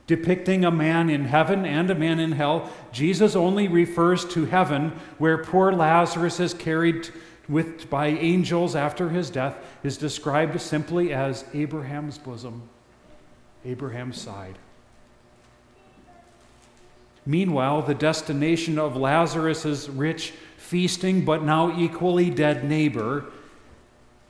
depicting 0.07 0.65
a 0.65 0.71
man 0.71 1.09
in 1.09 1.25
heaven 1.25 1.65
and 1.65 1.91
a 1.91 1.95
man 1.95 2.21
in 2.21 2.33
hell, 2.33 2.71
Jesus 2.93 3.35
only 3.35 3.69
refers 3.69 4.25
to 4.27 4.45
heaven 4.47 4.93
where 5.19 5.39
poor 5.39 5.73
Lazarus 5.73 6.41
is 6.41 6.53
carried 6.53 7.09
with, 7.49 7.89
by 7.91 8.09
angels 8.09 8.77
after 8.77 9.09
his 9.09 9.31
death, 9.31 9.57
is 9.83 9.97
described 9.97 10.61
simply 10.61 11.13
as 11.13 11.45
Abraham's 11.55 12.19
bosom, 12.19 12.69
Abraham's 13.65 14.21
side. 14.21 14.59
Meanwhile, 17.27 17.83
the 17.83 17.95
destination 17.95 18.79
of 18.79 18.97
Lazarus's 18.97 19.89
rich, 19.89 20.35
feasting, 20.59 21.25
but 21.25 21.43
now 21.43 21.79
equally 21.79 22.29
dead 22.29 22.65
neighbor 22.65 23.25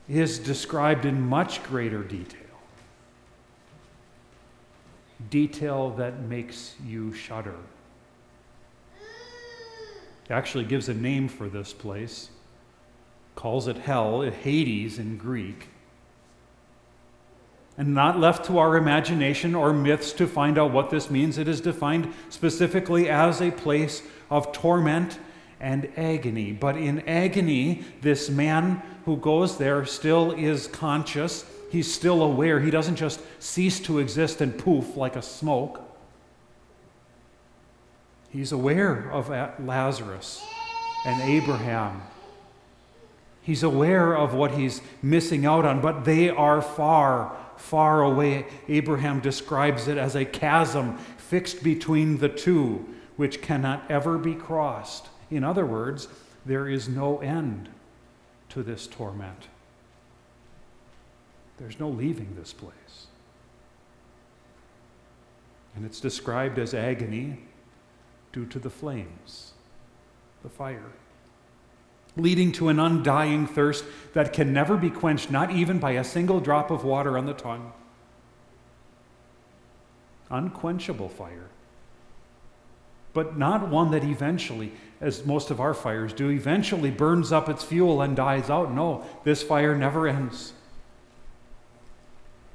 is 0.07 0.39
described 0.39 1.05
in 1.05 1.19
much 1.19 1.61
greater 1.63 2.03
detail 2.03 2.44
detail 5.29 5.91
that 5.91 6.21
makes 6.21 6.75
you 6.85 7.13
shudder. 7.13 7.55
He 10.27 10.33
actually 10.33 10.65
gives 10.65 10.89
a 10.89 10.93
name 10.93 11.27
for 11.27 11.47
this 11.47 11.71
place, 11.71 12.29
calls 13.35 13.67
it 13.67 13.77
hell, 13.77 14.21
Hades 14.21 14.97
in 14.97 15.17
Greek. 15.17 15.69
And 17.77 17.93
not 17.93 18.19
left 18.19 18.45
to 18.45 18.57
our 18.57 18.77
imagination 18.77 19.53
or 19.53 19.73
myths 19.73 20.13
to 20.13 20.27
find 20.27 20.57
out 20.57 20.71
what 20.71 20.89
this 20.89 21.11
means, 21.11 21.37
it 21.37 21.47
is 21.47 21.59
defined 21.61 22.11
specifically 22.29 23.09
as 23.09 23.41
a 23.41 23.51
place 23.51 24.01
of 24.29 24.51
torment 24.51 25.19
and 25.59 25.89
agony. 25.97 26.53
But 26.53 26.77
in 26.77 27.01
agony, 27.07 27.83
this 28.01 28.29
man 28.29 28.81
who 29.03 29.17
goes 29.17 29.57
there 29.57 29.85
still 29.85 30.31
is 30.31 30.67
conscious 30.67 31.45
He's 31.75 31.93
still 31.93 32.21
aware. 32.21 32.61
He 32.61 32.71
doesn't 32.71 32.95
just 32.95 33.19
cease 33.37 33.81
to 33.81 33.99
exist 33.99 34.39
and 34.39 34.57
poof 34.57 34.95
like 34.95 35.17
a 35.17 35.21
smoke. 35.21 35.81
He's 38.29 38.53
aware 38.53 39.11
of 39.11 39.27
Lazarus 39.59 40.41
and 41.05 41.21
Abraham. 41.29 42.01
He's 43.41 43.61
aware 43.61 44.15
of 44.15 44.33
what 44.33 44.51
he's 44.51 44.79
missing 45.01 45.45
out 45.45 45.65
on, 45.65 45.81
but 45.81 46.05
they 46.05 46.29
are 46.29 46.61
far, 46.61 47.35
far 47.57 48.03
away. 48.03 48.45
Abraham 48.69 49.19
describes 49.19 49.89
it 49.89 49.97
as 49.97 50.15
a 50.15 50.23
chasm 50.23 50.97
fixed 51.17 51.61
between 51.61 52.19
the 52.19 52.29
two, 52.29 52.85
which 53.17 53.41
cannot 53.41 53.83
ever 53.91 54.17
be 54.17 54.33
crossed. 54.33 55.09
In 55.29 55.43
other 55.43 55.65
words, 55.65 56.07
there 56.45 56.69
is 56.69 56.87
no 56.87 57.17
end 57.17 57.67
to 58.47 58.63
this 58.63 58.87
torment. 58.87 59.49
There's 61.57 61.79
no 61.79 61.89
leaving 61.89 62.35
this 62.35 62.53
place. 62.53 63.07
And 65.75 65.85
it's 65.85 65.99
described 65.99 66.57
as 66.59 66.73
agony 66.73 67.39
due 68.31 68.45
to 68.47 68.59
the 68.59 68.69
flames, 68.69 69.53
the 70.43 70.49
fire, 70.49 70.91
leading 72.17 72.51
to 72.53 72.69
an 72.69 72.79
undying 72.79 73.45
thirst 73.45 73.83
that 74.13 74.33
can 74.33 74.53
never 74.53 74.77
be 74.77 74.89
quenched, 74.89 75.31
not 75.31 75.51
even 75.51 75.79
by 75.79 75.91
a 75.91 76.03
single 76.03 76.39
drop 76.39 76.71
of 76.71 76.83
water 76.83 77.17
on 77.17 77.25
the 77.25 77.33
tongue. 77.33 77.73
Unquenchable 80.29 81.09
fire. 81.09 81.49
But 83.13 83.37
not 83.37 83.69
one 83.69 83.91
that 83.91 84.03
eventually, 84.03 84.73
as 84.99 85.25
most 85.25 85.51
of 85.51 85.61
our 85.61 85.73
fires 85.73 86.11
do, 86.11 86.29
eventually 86.29 86.91
burns 86.91 87.31
up 87.31 87.47
its 87.47 87.63
fuel 87.63 88.01
and 88.01 88.15
dies 88.15 88.49
out. 88.49 88.73
No, 88.73 89.05
this 89.23 89.41
fire 89.41 89.75
never 89.75 90.07
ends. 90.07 90.51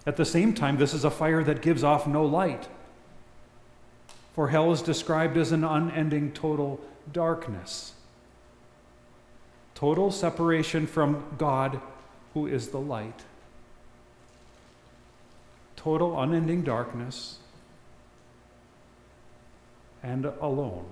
At 0.07 0.17
the 0.17 0.25
same 0.25 0.55
time, 0.55 0.79
this 0.79 0.95
is 0.95 1.05
a 1.05 1.11
fire 1.11 1.45
that 1.45 1.63
gives 1.63 1.85
off 1.85 2.07
no 2.07 2.25
light. 2.25 2.69
For 4.35 4.49
hell 4.49 4.73
is 4.73 4.81
described 4.81 5.37
as 5.37 5.53
an 5.53 5.65
unending 5.65 6.33
total 6.33 6.81
darkness, 7.13 7.95
total 9.75 10.11
separation 10.11 10.87
from 10.87 11.25
God, 11.37 11.81
who 12.35 12.47
is 12.47 12.69
the 12.69 12.81
light. 12.81 13.25
Total 15.77 16.19
unending 16.21 16.63
darkness 16.63 17.39
and 20.03 20.27
alone. 20.41 20.87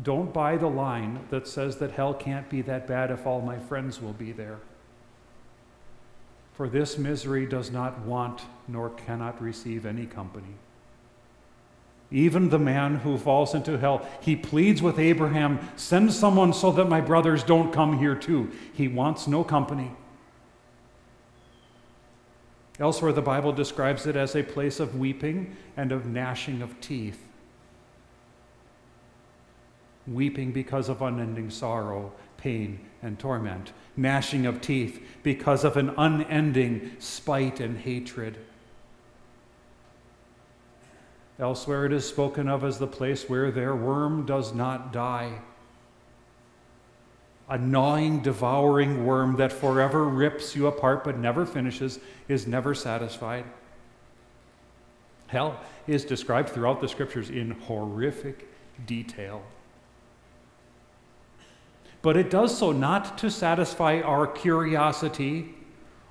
Don't 0.00 0.32
buy 0.32 0.56
the 0.56 0.68
line 0.68 1.26
that 1.30 1.46
says 1.46 1.76
that 1.78 1.92
hell 1.92 2.14
can't 2.14 2.48
be 2.48 2.62
that 2.62 2.86
bad 2.86 3.10
if 3.10 3.26
all 3.26 3.40
my 3.40 3.58
friends 3.58 4.00
will 4.00 4.14
be 4.14 4.32
there. 4.32 4.58
For 6.62 6.68
this 6.68 6.96
misery 6.96 7.44
does 7.44 7.72
not 7.72 8.02
want 8.02 8.42
nor 8.68 8.90
cannot 8.90 9.42
receive 9.42 9.84
any 9.84 10.06
company. 10.06 10.54
Even 12.12 12.50
the 12.50 12.58
man 12.60 12.98
who 12.98 13.18
falls 13.18 13.52
into 13.52 13.78
hell, 13.78 14.08
he 14.20 14.36
pleads 14.36 14.80
with 14.80 14.96
Abraham, 14.96 15.58
Send 15.74 16.12
someone 16.12 16.52
so 16.52 16.70
that 16.70 16.88
my 16.88 17.00
brothers 17.00 17.42
don't 17.42 17.72
come 17.72 17.98
here 17.98 18.14
too. 18.14 18.48
He 18.72 18.86
wants 18.86 19.26
no 19.26 19.42
company. 19.42 19.90
Elsewhere, 22.78 23.12
the 23.12 23.20
Bible 23.20 23.50
describes 23.50 24.06
it 24.06 24.14
as 24.14 24.36
a 24.36 24.44
place 24.44 24.78
of 24.78 24.96
weeping 24.96 25.56
and 25.76 25.90
of 25.90 26.06
gnashing 26.06 26.62
of 26.62 26.80
teeth. 26.80 27.26
Weeping 30.06 30.52
because 30.52 30.88
of 30.88 31.02
unending 31.02 31.50
sorrow, 31.50 32.12
pain, 32.36 32.78
and 33.02 33.18
torment, 33.18 33.72
gnashing 33.96 34.46
of 34.46 34.60
teeth 34.60 35.04
because 35.22 35.64
of 35.64 35.76
an 35.76 35.90
unending 35.96 36.92
spite 36.98 37.60
and 37.60 37.78
hatred. 37.78 38.38
Elsewhere, 41.38 41.86
it 41.86 41.92
is 41.92 42.08
spoken 42.08 42.48
of 42.48 42.62
as 42.62 42.78
the 42.78 42.86
place 42.86 43.28
where 43.28 43.50
their 43.50 43.74
worm 43.74 44.24
does 44.24 44.54
not 44.54 44.92
die. 44.92 45.40
A 47.48 47.58
gnawing, 47.58 48.22
devouring 48.22 49.04
worm 49.04 49.36
that 49.36 49.52
forever 49.52 50.04
rips 50.04 50.54
you 50.54 50.66
apart 50.66 51.04
but 51.04 51.18
never 51.18 51.44
finishes, 51.44 51.98
is 52.28 52.46
never 52.46 52.74
satisfied. 52.74 53.44
Hell 55.26 55.58
is 55.86 56.04
described 56.04 56.50
throughout 56.50 56.80
the 56.80 56.88
scriptures 56.88 57.30
in 57.30 57.50
horrific 57.52 58.48
detail. 58.86 59.42
But 62.02 62.16
it 62.16 62.30
does 62.30 62.58
so 62.58 62.72
not 62.72 63.16
to 63.18 63.30
satisfy 63.30 64.00
our 64.00 64.26
curiosity 64.26 65.54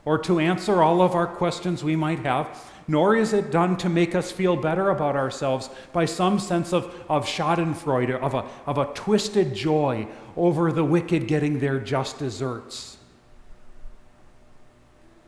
or 0.05 0.17
to 0.19 0.39
answer 0.39 0.81
all 0.81 1.01
of 1.01 1.13
our 1.13 1.27
questions 1.27 1.83
we 1.83 1.95
might 1.95 2.19
have, 2.19 2.71
nor 2.87 3.15
is 3.15 3.33
it 3.33 3.51
done 3.51 3.77
to 3.77 3.89
make 3.89 4.15
us 4.15 4.31
feel 4.31 4.55
better 4.55 4.89
about 4.89 5.15
ourselves 5.15 5.69
by 5.93 6.05
some 6.05 6.39
sense 6.39 6.73
of, 6.73 6.85
of 7.07 7.25
schadenfreude, 7.25 8.19
of 8.19 8.33
a, 8.33 8.45
of 8.65 8.77
a 8.77 8.85
twisted 8.93 9.53
joy 9.53 10.07
over 10.35 10.71
the 10.71 10.83
wicked 10.83 11.27
getting 11.27 11.59
their 11.59 11.79
just 11.79 12.19
deserts. 12.19 12.97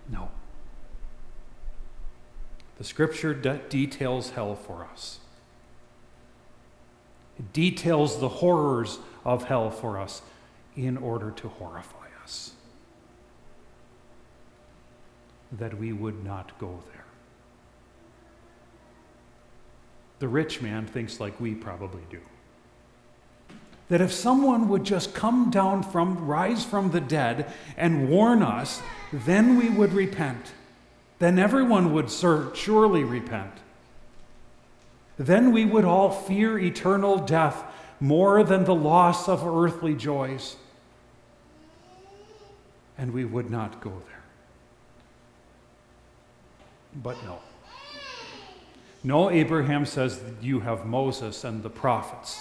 No. 0.10 0.32
The 2.78 2.84
scripture 2.84 3.34
de- 3.34 3.62
details 3.69 4.32
hell 4.32 4.56
for 4.56 4.88
us. 4.91 5.19
It 7.38 7.54
details 7.54 8.19
the 8.19 8.30
horrors 8.30 8.99
of 9.26 9.45
hell 9.45 9.69
for 9.69 9.99
us 9.99 10.21
in 10.75 10.97
order 10.97 11.31
to 11.31 11.47
horrify 11.47 12.07
us. 12.23 12.51
That 15.51 15.77
we 15.77 15.93
would 15.93 16.23
not 16.23 16.57
go 16.59 16.79
there. 16.91 17.05
The 20.19 20.27
rich 20.27 20.62
man 20.62 20.86
thinks 20.86 21.19
like 21.19 21.39
we 21.39 21.53
probably 21.53 22.03
do. 22.09 22.19
That 23.89 24.01
if 24.01 24.12
someone 24.12 24.69
would 24.69 24.83
just 24.83 25.13
come 25.13 25.51
down 25.51 25.83
from, 25.83 26.25
rise 26.25 26.63
from 26.63 26.91
the 26.91 27.01
dead 27.01 27.51
and 27.77 28.09
warn 28.09 28.41
us, 28.41 28.81
then 29.12 29.57
we 29.57 29.69
would 29.69 29.93
repent. 29.93 30.53
Then 31.19 31.38
everyone 31.38 31.93
would 31.93 32.09
surely 32.09 33.03
repent. 33.03 33.53
Then 35.17 35.51
we 35.51 35.65
would 35.65 35.86
all 35.86 36.09
fear 36.09 36.57
eternal 36.57 37.17
death 37.19 37.63
more 37.99 38.43
than 38.43 38.63
the 38.63 38.75
loss 38.75 39.29
of 39.29 39.45
earthly 39.45 39.93
joys. 39.93 40.55
And 42.97 43.12
we 43.13 43.25
would 43.25 43.49
not 43.49 43.82
go 43.82 43.89
there. 43.89 44.23
But 47.01 47.23
no. 47.23 47.39
No, 49.03 49.29
Abraham 49.29 49.86
says 49.86 50.21
you 50.41 50.62
have 50.62 50.86
Moses 50.86 51.43
and 51.43 51.62
the 51.62 51.69
prophets, 51.69 52.39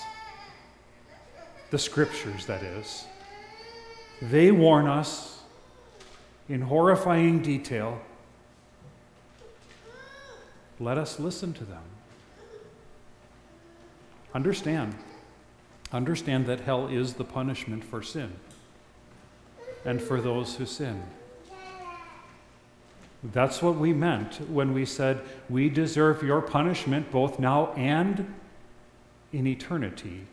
the 1.70 1.78
scriptures, 1.78 2.46
that 2.46 2.62
is. 2.62 3.04
They 4.20 4.52
warn 4.52 4.86
us 4.86 5.42
in 6.48 6.60
horrifying 6.60 7.42
detail. 7.42 8.00
Let 10.78 10.98
us 10.98 11.18
listen 11.18 11.52
to 11.54 11.64
them. 11.64 11.82
Understand. 14.34 14.94
Understand 15.92 16.46
that 16.46 16.60
hell 16.60 16.86
is 16.86 17.14
the 17.14 17.24
punishment 17.24 17.82
for 17.82 18.02
sin 18.02 18.32
and 19.84 20.00
for 20.00 20.20
those 20.20 20.56
who 20.56 20.66
sin. 20.66 21.02
That's 23.22 23.62
what 23.62 23.76
we 23.76 23.92
meant 23.92 24.48
when 24.50 24.74
we 24.74 24.84
said, 24.84 25.20
We 25.48 25.68
deserve 25.68 26.22
your 26.22 26.40
punishment 26.40 27.10
both 27.10 27.38
now 27.38 27.72
and 27.74 28.34
in 29.32 29.46
eternity. 29.46 30.26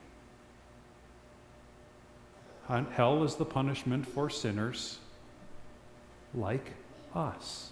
Hell 2.67 3.23
is 3.23 3.35
the 3.35 3.45
punishment 3.45 4.07
for 4.07 4.29
sinners 4.29 4.99
like 6.35 6.73
us. 7.15 7.71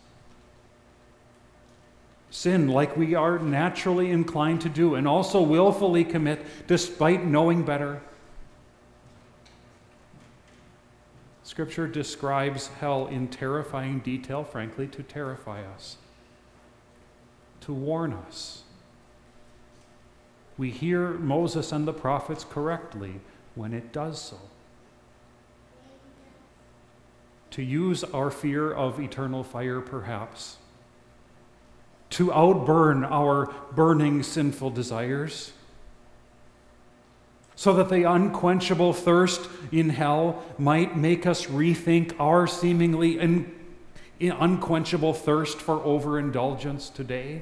Sin 2.30 2.68
like 2.68 2.98
we 2.98 3.16
are 3.16 3.40
naturally 3.40 4.10
inclined 4.10 4.62
to 4.62 4.70
do 4.70 4.96
and 4.96 5.08
also 5.08 5.42
willfully 5.42 6.04
commit 6.04 6.46
despite 6.68 7.26
knowing 7.26 7.64
better. 7.64 8.02
Scripture 11.48 11.88
describes 11.88 12.68
hell 12.68 13.08
in 13.08 13.30
terrifying 13.30 14.00
detail, 14.00 14.44
frankly, 14.44 14.86
to 14.86 15.02
terrify 15.02 15.64
us, 15.64 15.96
to 17.62 17.72
warn 17.72 18.12
us. 18.12 18.64
We 20.58 20.72
hear 20.72 21.12
Moses 21.12 21.72
and 21.72 21.88
the 21.88 21.94
prophets 21.94 22.44
correctly 22.44 23.22
when 23.56 23.72
it 23.72 23.94
does 23.94 24.22
so. 24.22 24.38
To 27.52 27.64
use 27.64 28.04
our 28.04 28.30
fear 28.30 28.70
of 28.70 29.00
eternal 29.00 29.46
fire, 29.46 29.80
perhaps, 29.80 30.58
to 32.10 32.34
outburn 32.34 33.06
our 33.06 33.54
burning 33.72 34.22
sinful 34.22 34.72
desires 34.72 35.54
so 37.58 37.74
that 37.74 37.90
the 37.90 38.04
unquenchable 38.04 38.94
thirst 38.94 39.50
in 39.72 39.90
hell 39.90 40.44
might 40.60 40.96
make 40.96 41.26
us 41.26 41.48
rethink 41.48 42.14
our 42.20 42.46
seemingly 42.46 43.20
in, 43.20 43.52
in 44.20 44.32
unquenchable 44.32 45.12
thirst 45.12 45.58
for 45.58 45.84
overindulgence 45.84 46.88
today. 46.88 47.42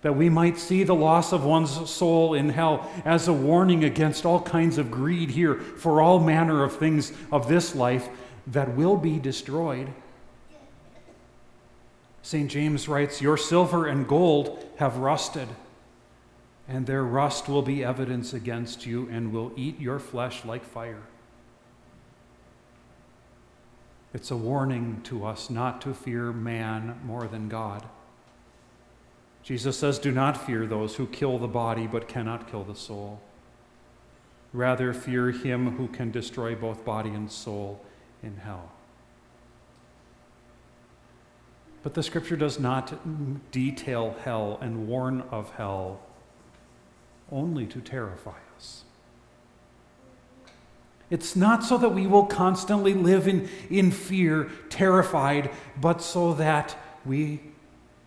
That 0.00 0.16
we 0.16 0.30
might 0.30 0.56
see 0.56 0.84
the 0.84 0.94
loss 0.94 1.34
of 1.34 1.44
one's 1.44 1.90
soul 1.90 2.32
in 2.32 2.48
hell 2.48 2.90
as 3.04 3.28
a 3.28 3.32
warning 3.34 3.84
against 3.84 4.24
all 4.24 4.40
kinds 4.40 4.78
of 4.78 4.90
greed 4.90 5.30
here 5.30 5.56
for 5.56 6.00
all 6.00 6.20
manner 6.20 6.64
of 6.64 6.74
things 6.74 7.12
of 7.30 7.46
this 7.46 7.74
life 7.74 8.08
that 8.46 8.74
will 8.74 8.96
be 8.96 9.18
destroyed. 9.18 9.88
St. 12.22 12.50
James 12.50 12.88
writes, 12.88 13.20
Your 13.20 13.36
silver 13.36 13.86
and 13.86 14.08
gold 14.08 14.66
have 14.78 14.96
rusted 14.96 15.48
and 16.66 16.86
their 16.86 17.04
rust 17.04 17.48
will 17.48 17.62
be 17.62 17.84
evidence 17.84 18.32
against 18.32 18.86
you 18.86 19.08
and 19.10 19.32
will 19.32 19.52
eat 19.56 19.78
your 19.78 19.98
flesh 19.98 20.44
like 20.44 20.64
fire. 20.64 21.02
It's 24.14 24.30
a 24.30 24.36
warning 24.36 25.00
to 25.04 25.26
us 25.26 25.50
not 25.50 25.82
to 25.82 25.92
fear 25.92 26.32
man 26.32 27.00
more 27.04 27.26
than 27.26 27.48
God. 27.48 27.84
Jesus 29.42 29.76
says, 29.78 29.98
Do 29.98 30.10
not 30.10 30.46
fear 30.46 30.66
those 30.66 30.96
who 30.96 31.06
kill 31.06 31.38
the 31.38 31.48
body 31.48 31.86
but 31.86 32.08
cannot 32.08 32.50
kill 32.50 32.64
the 32.64 32.76
soul. 32.76 33.20
Rather, 34.52 34.94
fear 34.94 35.32
him 35.32 35.76
who 35.76 35.88
can 35.88 36.12
destroy 36.12 36.54
both 36.54 36.84
body 36.84 37.10
and 37.10 37.30
soul 37.30 37.84
in 38.22 38.36
hell. 38.36 38.70
But 41.82 41.94
the 41.94 42.02
scripture 42.04 42.36
does 42.36 42.58
not 42.58 43.50
detail 43.50 44.16
hell 44.24 44.58
and 44.62 44.86
warn 44.86 45.22
of 45.30 45.50
hell 45.50 46.00
only 47.30 47.66
to 47.66 47.80
terrify 47.80 48.38
us. 48.56 48.84
It's 51.10 51.36
not 51.36 51.62
so 51.62 51.78
that 51.78 51.90
we 51.90 52.06
will 52.06 52.26
constantly 52.26 52.94
live 52.94 53.28
in, 53.28 53.48
in 53.70 53.90
fear, 53.90 54.50
terrified, 54.70 55.50
but 55.80 56.00
so 56.00 56.32
that 56.34 56.76
we, 57.04 57.40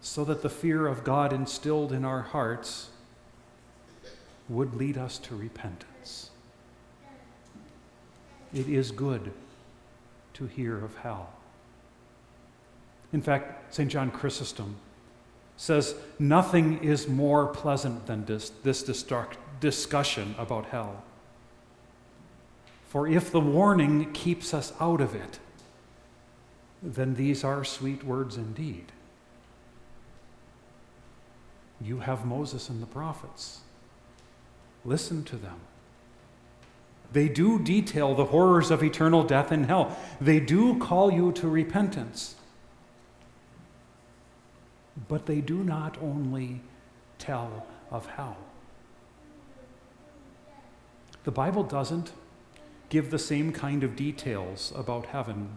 so 0.02 0.26
that 0.26 0.42
the 0.42 0.50
fear 0.50 0.88
of 0.88 1.04
God 1.04 1.32
instilled 1.32 1.92
in 1.92 2.04
our 2.04 2.22
hearts 2.22 2.90
would 4.50 4.76
lead 4.76 4.98
us 4.98 5.18
to 5.20 5.36
repentance. 5.36 6.32
It 8.54 8.68
is 8.68 8.92
good 8.92 9.32
to 10.34 10.48
hear 10.48 10.84
of 10.84 10.96
hell. 10.98 11.30
In 13.14 13.22
fact, 13.22 13.74
St. 13.74 13.90
John 13.90 14.12
Chrysostom 14.12 14.76
says 15.58 15.96
nothing 16.20 16.82
is 16.84 17.08
more 17.08 17.48
pleasant 17.48 18.06
than 18.06 18.24
this, 18.26 18.52
this 18.63 18.84
discussion 19.60 20.36
about 20.38 20.67
hell. 20.67 21.04
For 22.88 23.08
if 23.08 23.32
the 23.32 23.41
warning 23.41 24.13
keeps 24.13 24.54
us 24.54 24.72
out 24.80 25.02
of 25.02 25.13
it, 25.13 25.39
then 26.82 27.15
these 27.15 27.43
are 27.43 27.65
sweet 27.65 28.04
words 28.04 28.38
indeed. 28.38 28.91
You 31.82 32.00
have 32.00 32.26
Moses 32.26 32.70
and 32.70 32.82
the 32.82 32.88
prophets. 32.88 33.60
Listen 34.86 35.24
to 35.26 35.36
them. 35.36 35.60
They 37.12 37.28
do 37.30 37.60
detail 37.60 38.15
the 38.15 38.26
horrors 38.26 38.72
of 38.72 38.84
eternal 38.84 39.24
death 39.24 39.52
and 39.52 39.65
hell. 39.65 39.98
They 40.22 40.39
do 40.39 40.78
call 40.80 41.12
you 41.12 41.32
to 41.34 41.48
repentance. 41.48 42.36
But 45.08 45.26
they 45.26 45.42
do 45.42 45.64
not 45.64 45.98
only 46.02 46.62
tell 47.20 47.68
of 47.92 48.06
hell. 48.08 48.38
The 51.24 51.32
Bible 51.32 51.64
doesn't 51.64 52.12
give 52.90 53.12
the 53.12 53.20
same 53.20 53.52
kind 53.52 53.84
of 53.84 53.96
details 53.96 54.72
about 54.76 55.08
heaven. 55.08 55.50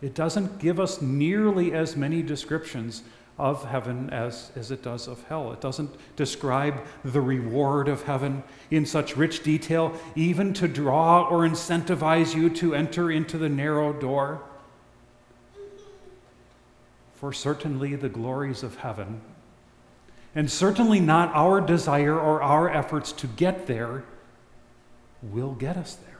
It 0.00 0.14
doesn't 0.14 0.58
give 0.58 0.80
us 0.80 1.00
nearly 1.00 1.72
as 1.72 1.96
many 1.96 2.22
descriptions 2.22 3.02
of 3.38 3.64
heaven 3.64 4.10
as, 4.10 4.52
as 4.54 4.70
it 4.70 4.82
does 4.82 5.08
of 5.08 5.24
hell. 5.24 5.52
It 5.52 5.60
doesn't 5.60 5.90
describe 6.16 6.84
the 7.04 7.20
reward 7.20 7.88
of 7.88 8.04
heaven 8.04 8.42
in 8.70 8.86
such 8.86 9.16
rich 9.16 9.42
detail, 9.42 9.98
even 10.14 10.52
to 10.54 10.68
draw 10.68 11.28
or 11.28 11.40
incentivize 11.40 12.34
you 12.34 12.48
to 12.50 12.74
enter 12.74 13.10
into 13.10 13.36
the 13.38 13.48
narrow 13.48 13.92
door. 13.92 14.42
For 17.14 17.32
certainly 17.32 17.94
the 17.96 18.08
glories 18.08 18.62
of 18.62 18.76
heaven, 18.78 19.20
and 20.34 20.50
certainly 20.50 21.00
not 21.00 21.34
our 21.34 21.60
desire 21.60 22.18
or 22.18 22.42
our 22.42 22.68
efforts 22.68 23.12
to 23.12 23.26
get 23.26 23.66
there, 23.66 24.04
will 25.22 25.52
get 25.54 25.76
us 25.76 25.94
there. 25.94 26.18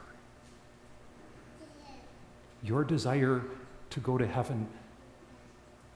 Your 2.63 2.83
desire 2.83 3.43
to 3.91 3.99
go 3.99 4.17
to 4.17 4.25
heaven 4.25 4.67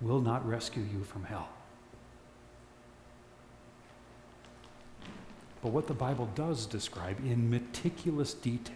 will 0.01 0.21
not 0.21 0.47
rescue 0.47 0.83
you 0.83 1.03
from 1.03 1.23
hell. 1.23 1.49
But 5.61 5.71
what 5.71 5.87
the 5.87 5.93
Bible 5.93 6.29
does 6.35 6.65
describe 6.65 7.19
in 7.19 7.49
meticulous 7.49 8.33
detail, 8.33 8.75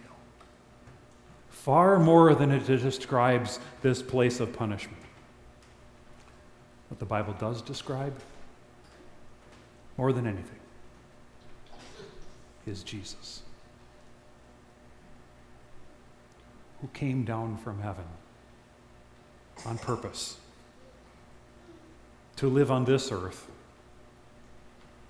far 1.48 1.98
more 1.98 2.34
than 2.34 2.50
it 2.50 2.66
describes 2.66 3.58
this 3.80 4.02
place 4.02 4.40
of 4.40 4.52
punishment, 4.52 5.03
what 6.88 6.98
the 6.98 7.04
Bible 7.06 7.34
does 7.38 7.62
describe, 7.62 8.14
more 9.96 10.12
than 10.12 10.26
anything, 10.26 10.58
is 12.66 12.82
Jesus, 12.82 13.42
who 16.80 16.88
came 16.88 17.24
down 17.24 17.56
from 17.56 17.80
heaven 17.80 18.04
on 19.66 19.78
purpose 19.78 20.38
to 22.36 22.48
live 22.48 22.70
on 22.70 22.84
this 22.84 23.12
earth 23.12 23.48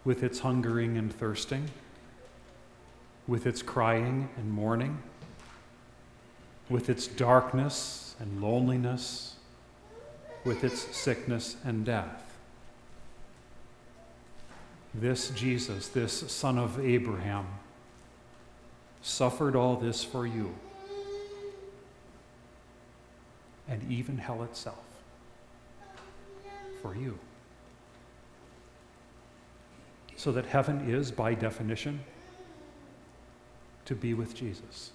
with 0.05 0.23
its 0.23 0.41
hungering 0.41 0.99
and 0.99 1.13
thirsting, 1.13 1.71
with 3.27 3.47
its 3.47 3.63
crying 3.63 4.29
and 4.37 4.51
mourning, 4.53 5.03
with 6.69 6.89
its 6.91 7.07
darkness 7.07 8.15
and 8.21 8.43
loneliness, 8.43 9.34
with 10.45 10.65
its 10.65 10.81
sickness 10.97 11.57
and 11.65 11.85
death. 11.85 12.37
This 14.95 15.31
Jesus, 15.31 15.89
this 15.89 16.31
son 16.31 16.59
of 16.59 16.79
Abraham, 16.79 17.47
suffered 19.03 19.57
all 19.57 19.77
this 19.77 20.05
for 20.05 20.27
you, 20.27 20.55
and 23.69 23.91
even 23.91 24.19
hell 24.19 24.43
itself 24.45 24.85
for 26.81 26.95
you. 26.95 27.19
So 30.17 30.31
that 30.33 30.47
heaven 30.47 30.89
is, 30.89 31.11
by 31.11 31.35
definition, 31.35 32.01
to 33.87 33.95
be 33.95 34.15
with 34.15 34.35
Jesus. 34.35 34.91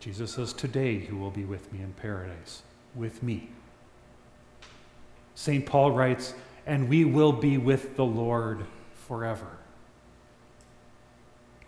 Jesus 0.00 0.34
says, 0.34 0.52
Today 0.52 1.06
you 1.08 1.16
will 1.16 1.30
be 1.30 1.44
with 1.44 1.72
me 1.72 1.80
in 1.80 1.92
paradise, 1.92 2.62
with 2.94 3.22
me. 3.22 3.48
St. 5.34 5.66
Paul 5.66 5.92
writes, 5.92 6.34
And 6.66 6.88
we 6.88 7.04
will 7.04 7.32
be 7.32 7.58
with 7.58 7.96
the 7.96 8.04
Lord 8.04 8.64
forever. 9.06 9.58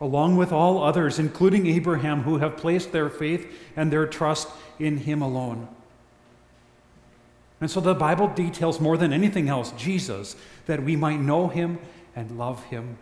Along 0.01 0.37
with 0.37 0.53
all 0.53 0.83
others, 0.83 1.19
including 1.19 1.67
Abraham, 1.67 2.23
who 2.23 2.39
have 2.39 2.57
placed 2.57 2.93
their 2.93 3.09
faith 3.09 3.51
and 3.77 3.91
their 3.91 4.07
trust 4.07 4.49
in 4.79 4.99
him 4.99 5.23
alone. 5.23 5.69
And 7.61 7.71
so 7.71 7.81
the 7.81 7.95
Bible 7.95 8.29
details 8.29 8.81
more 8.81 8.99
than 8.99 9.13
anything 9.13 9.49
else 9.49 9.73
Jesus, 9.73 10.37
that 10.67 10.83
we 10.83 10.97
might 10.97 11.21
know 11.21 11.49
him 11.49 11.79
and 12.15 12.39
love 12.39 12.65
him. 12.65 12.99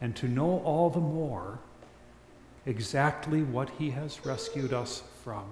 And 0.00 0.16
to 0.16 0.28
know 0.28 0.62
all 0.64 0.88
the 0.88 1.00
more 1.00 1.58
exactly 2.64 3.42
what 3.42 3.70
he 3.78 3.90
has 3.90 4.24
rescued 4.24 4.72
us 4.72 5.02
from. 5.22 5.44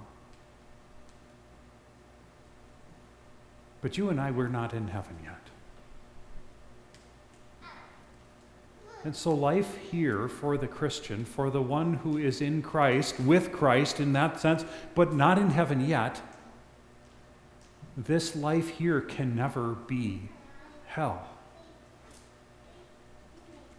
But 3.83 3.99
you 3.99 4.09
and 4.09 4.21
I, 4.21 4.31
we're 4.31 4.49
not 4.49 4.75
in 4.75 4.89
heaven 4.89 5.17
yet. 5.23 5.35
And 9.05 9.15
so, 9.15 9.33
life 9.33 9.77
here 9.93 10.27
for 10.27 10.57
the 10.57 10.67
Christian, 10.67 11.25
for 11.25 11.49
the 11.49 11.63
one 11.63 11.95
who 11.95 12.19
is 12.19 12.41
in 12.41 12.61
Christ, 12.61 13.21
with 13.21 13.53
Christ 13.53 14.01
in 14.01 14.13
that 14.15 14.41
sense, 14.41 14.65
but 14.97 15.13
not 15.15 15.39
in 15.39 15.51
heaven 15.51 15.87
yet, 15.87 16.21
this 17.97 18.35
life 18.35 18.69
here 18.71 19.01
can 19.01 19.37
never 19.37 19.75
be 19.87 20.23
hell. 20.87 21.29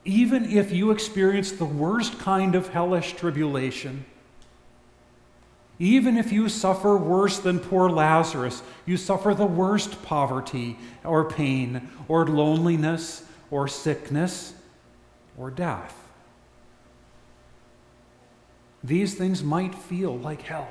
Even 0.05 0.45
if 0.45 0.71
you 0.71 0.91
experience 0.91 1.51
the 1.51 1.65
worst 1.65 2.17
kind 2.19 2.55
of 2.55 2.69
hellish 2.69 3.13
tribulation, 3.13 4.05
even 5.79 6.17
if 6.17 6.31
you 6.31 6.49
suffer 6.49 6.97
worse 6.97 7.37
than 7.39 7.59
poor 7.59 7.89
Lazarus, 7.89 8.63
you 8.85 8.97
suffer 8.97 9.33
the 9.33 9.45
worst 9.45 10.01
poverty 10.03 10.77
or 11.03 11.29
pain 11.29 11.89
or 12.07 12.25
loneliness 12.25 13.23
or 13.51 13.67
sickness 13.67 14.53
or 15.37 15.51
death. 15.51 15.95
These 18.83 19.15
things 19.15 19.43
might 19.43 19.75
feel 19.75 20.17
like 20.17 20.41
hell. 20.41 20.69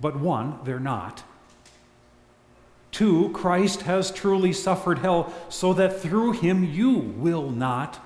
But 0.00 0.18
one, 0.18 0.58
they're 0.64 0.80
not. 0.80 1.22
Two, 2.90 3.30
Christ 3.30 3.82
has 3.82 4.10
truly 4.10 4.52
suffered 4.52 4.98
hell 4.98 5.32
so 5.48 5.72
that 5.74 6.00
through 6.00 6.32
him 6.32 6.64
you 6.64 6.90
will 6.90 7.50
not. 7.50 8.04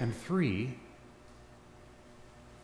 And 0.00 0.16
three, 0.16 0.78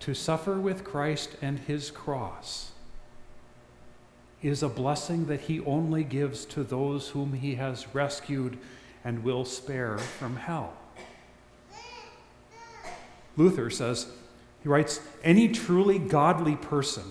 to 0.00 0.14
suffer 0.14 0.58
with 0.58 0.84
Christ 0.84 1.36
and 1.40 1.58
his 1.58 1.90
cross 1.90 2.72
is 4.42 4.62
a 4.62 4.68
blessing 4.68 5.26
that 5.26 5.42
he 5.42 5.60
only 5.60 6.02
gives 6.02 6.44
to 6.46 6.64
those 6.64 7.10
whom 7.10 7.34
he 7.34 7.56
has 7.56 7.94
rescued 7.94 8.58
and 9.04 9.22
will 9.22 9.44
spare 9.44 9.98
from 9.98 10.36
hell. 10.36 10.72
Luther 13.36 13.70
says, 13.70 14.06
he 14.62 14.68
writes 14.68 15.00
Any 15.22 15.48
truly 15.48 15.98
godly 15.98 16.56
person 16.56 17.04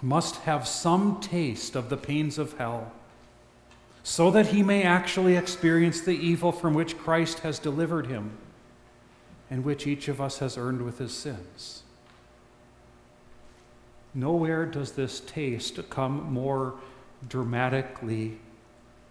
must 0.00 0.36
have 0.42 0.68
some 0.68 1.20
taste 1.20 1.74
of 1.74 1.88
the 1.88 1.96
pains 1.96 2.38
of 2.38 2.56
hell 2.58 2.92
so 4.02 4.30
that 4.30 4.46
he 4.48 4.62
may 4.62 4.82
actually 4.82 5.36
experience 5.36 6.00
the 6.00 6.16
evil 6.16 6.52
from 6.52 6.72
which 6.72 6.96
Christ 6.96 7.40
has 7.40 7.58
delivered 7.58 8.06
him 8.06 8.30
and 9.50 9.64
which 9.64 9.86
each 9.86 10.08
of 10.08 10.20
us 10.20 10.38
has 10.38 10.56
earned 10.58 10.82
with 10.82 10.98
his 10.98 11.12
sins. 11.12 11.82
Nowhere 14.14 14.66
does 14.66 14.92
this 14.92 15.20
taste 15.20 15.78
come 15.90 16.32
more 16.32 16.74
dramatically, 17.28 18.38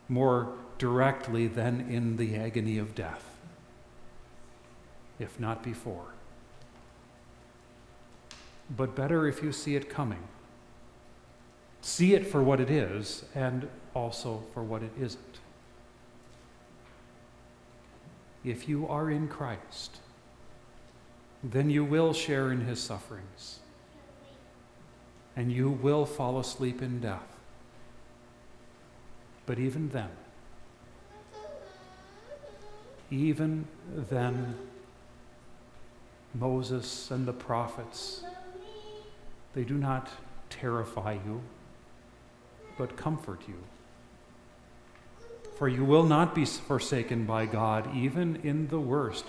more 0.09 0.53
directly 0.77 1.47
than 1.47 1.81
in 1.89 2.17
the 2.17 2.35
agony 2.35 2.77
of 2.77 2.93
death, 2.95 3.35
if 5.19 5.39
not 5.39 5.63
before 5.63 6.13
but 8.75 8.95
better 8.95 9.27
if 9.27 9.41
you 9.41 9.51
see 9.51 9.75
it 9.75 9.89
coming. 9.89 10.23
See 11.81 12.13
it 12.13 12.27
for 12.27 12.43
what 12.43 12.59
it 12.59 12.69
is 12.69 13.23
and 13.33 13.69
also 13.93 14.43
for 14.53 14.63
what 14.63 14.83
it 14.83 14.91
isn't. 14.99 15.39
If 18.43 18.67
you 18.67 18.87
are 18.87 19.09
in 19.09 19.27
Christ, 19.27 19.97
then 21.43 21.69
you 21.69 21.83
will 21.83 22.13
share 22.13 22.51
in 22.51 22.61
his 22.61 22.79
sufferings 22.79 23.59
and 25.35 25.51
you 25.51 25.69
will 25.69 26.05
fall 26.05 26.39
asleep 26.39 26.81
in 26.81 26.99
death. 26.99 27.37
But 29.45 29.59
even 29.59 29.89
then, 29.89 30.09
even 33.11 33.67
then, 33.87 34.55
Moses 36.33 37.11
and 37.11 37.25
the 37.25 37.33
prophets 37.33 38.23
they 39.53 39.63
do 39.63 39.75
not 39.75 40.09
terrify 40.51 41.13
you, 41.13 41.41
but 42.77 42.95
comfort 42.95 43.41
you. 43.47 43.55
For 45.57 45.67
you 45.67 45.83
will 45.83 46.03
not 46.03 46.35
be 46.35 46.45
forsaken 46.45 47.25
by 47.25 47.47
God, 47.47 47.95
even 47.95 48.35
in 48.43 48.67
the 48.67 48.79
worst, 48.79 49.25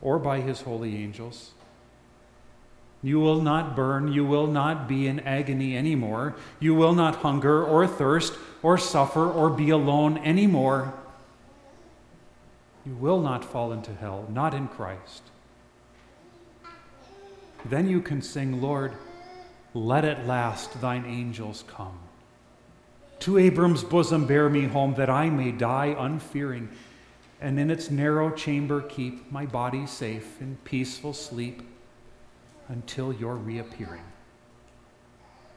or 0.00 0.18
by 0.18 0.40
his 0.40 0.62
holy 0.62 0.96
angels. 0.96 1.52
You 3.02 3.20
will 3.20 3.40
not 3.40 3.76
burn, 3.76 4.12
you 4.12 4.24
will 4.24 4.48
not 4.48 4.88
be 4.88 5.06
in 5.06 5.20
agony 5.20 5.76
anymore. 5.76 6.34
You 6.58 6.74
will 6.74 6.94
not 6.94 7.16
hunger 7.16 7.62
or 7.62 7.86
thirst 7.86 8.34
or 8.62 8.76
suffer 8.76 9.30
or 9.30 9.50
be 9.50 9.70
alone 9.70 10.18
anymore. 10.18 10.94
You 12.84 12.94
will 12.94 13.20
not 13.20 13.44
fall 13.44 13.72
into 13.72 13.94
hell, 13.94 14.26
not 14.32 14.54
in 14.54 14.66
Christ. 14.66 15.22
Then 17.64 17.88
you 17.88 18.00
can 18.00 18.22
sing, 18.22 18.60
Lord, 18.60 18.92
let 19.74 20.04
at 20.04 20.26
last 20.26 20.80
thine 20.80 21.04
angels 21.04 21.64
come. 21.68 21.98
To 23.20 23.36
Abram's 23.36 23.84
bosom 23.84 24.26
bear 24.26 24.48
me 24.48 24.64
home, 24.64 24.94
that 24.94 25.10
I 25.10 25.28
may 25.28 25.52
die 25.52 25.94
unfearing, 25.98 26.68
and 27.40 27.58
in 27.58 27.70
its 27.70 27.90
narrow 27.90 28.30
chamber 28.30 28.80
keep 28.80 29.30
my 29.30 29.46
body 29.46 29.86
safe 29.86 30.40
in 30.40 30.56
peaceful 30.64 31.12
sleep 31.12 31.62
until 32.68 33.12
your 33.12 33.36
reappearing. 33.36 34.02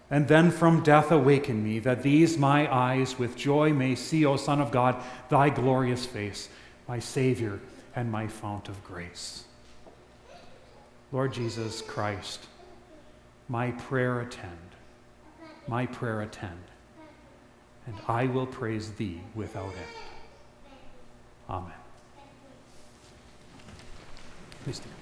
And 0.09 0.27
then 0.27 0.51
from 0.51 0.83
death 0.83 1.09
awaken 1.09 1.63
me, 1.63 1.79
that 1.79 2.03
these 2.03 2.37
my 2.37 2.71
eyes 2.71 3.17
with 3.17 3.37
joy 3.37 3.71
may 3.71 3.95
see, 3.95 4.25
O 4.25 4.35
Son 4.35 4.59
of 4.59 4.69
God, 4.69 5.01
thy 5.29 5.49
glorious 5.49 6.05
face, 6.05 6.49
my 6.87 6.99
Savior 6.99 7.59
and 7.95 8.11
my 8.11 8.27
fount 8.27 8.67
of 8.67 8.83
grace. 8.83 9.45
Lord 11.13 11.33
Jesus 11.33 11.81
Christ, 11.81 12.45
my 13.47 13.71
prayer 13.71 14.21
attend, 14.21 14.75
my 15.67 15.85
prayer 15.85 16.21
attend, 16.21 16.59
and 17.85 17.95
I 18.07 18.27
will 18.27 18.47
praise 18.47 18.91
thee 18.91 19.21
without 19.33 19.65
end. 19.67 20.10
Amen. 21.51 21.71
Please 24.63 24.77
stand. 24.77 24.95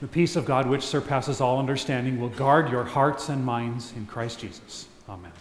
The 0.00 0.08
peace 0.08 0.34
of 0.36 0.46
God, 0.46 0.66
which 0.66 0.82
surpasses 0.82 1.40
all 1.40 1.58
understanding, 1.58 2.20
will 2.20 2.30
guard 2.30 2.70
your 2.70 2.84
hearts 2.84 3.28
and 3.28 3.44
minds 3.44 3.92
in 3.96 4.06
Christ 4.06 4.40
Jesus. 4.40 4.88
Amen. 5.08 5.32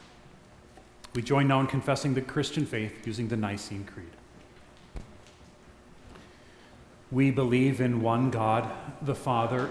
We 1.15 1.21
join 1.21 1.47
now 1.47 1.61
in 1.61 1.67
confessing 1.67 2.13
the 2.13 2.21
Christian 2.21 2.65
faith 2.65 3.07
using 3.07 3.27
the 3.27 3.37
Nicene 3.37 3.85
Creed. 3.85 4.07
We 7.11 7.31
believe 7.31 7.79
in 7.79 8.01
one 8.01 8.31
God, 8.31 8.69
the 9.01 9.15
Father 9.15 9.69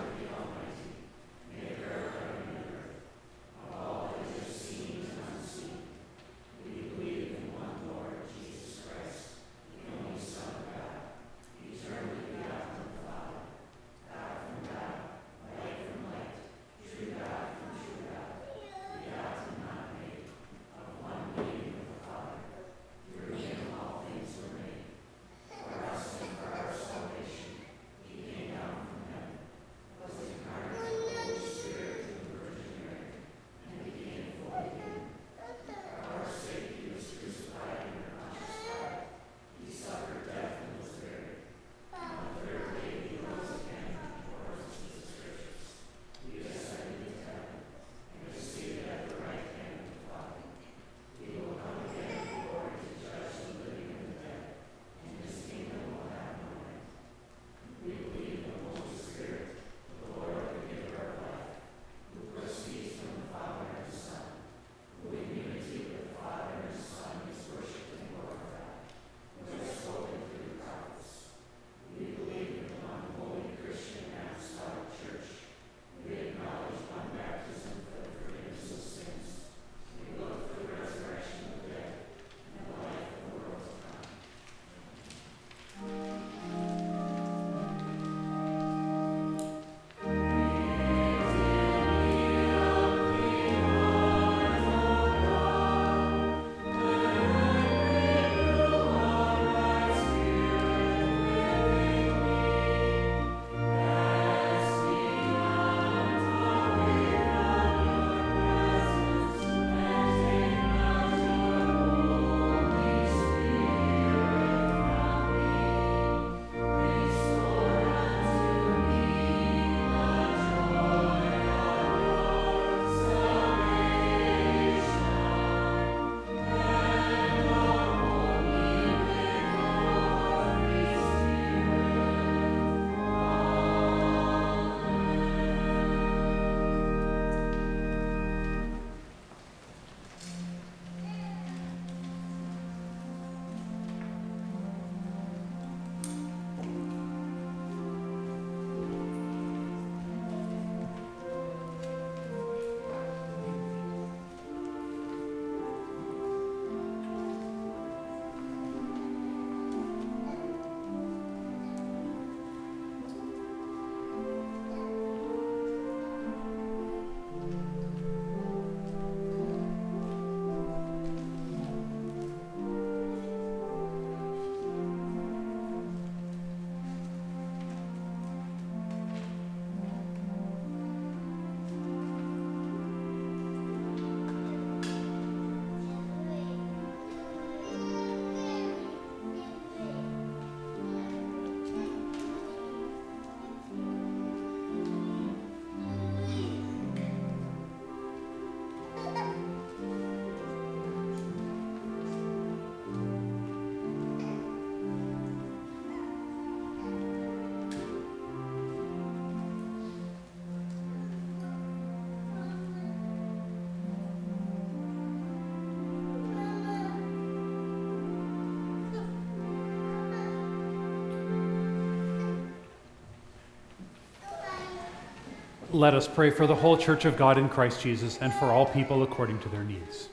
Let 225.76 225.92
us 225.92 226.08
pray 226.08 226.30
for 226.30 226.46
the 226.46 226.54
whole 226.54 226.78
church 226.78 227.04
of 227.04 227.18
God 227.18 227.36
in 227.36 227.50
Christ 227.50 227.82
Jesus 227.82 228.16
and 228.22 228.32
for 228.32 228.46
all 228.46 228.64
people 228.64 229.02
according 229.02 229.40
to 229.40 229.50
their 229.50 229.62
needs. 229.62 230.08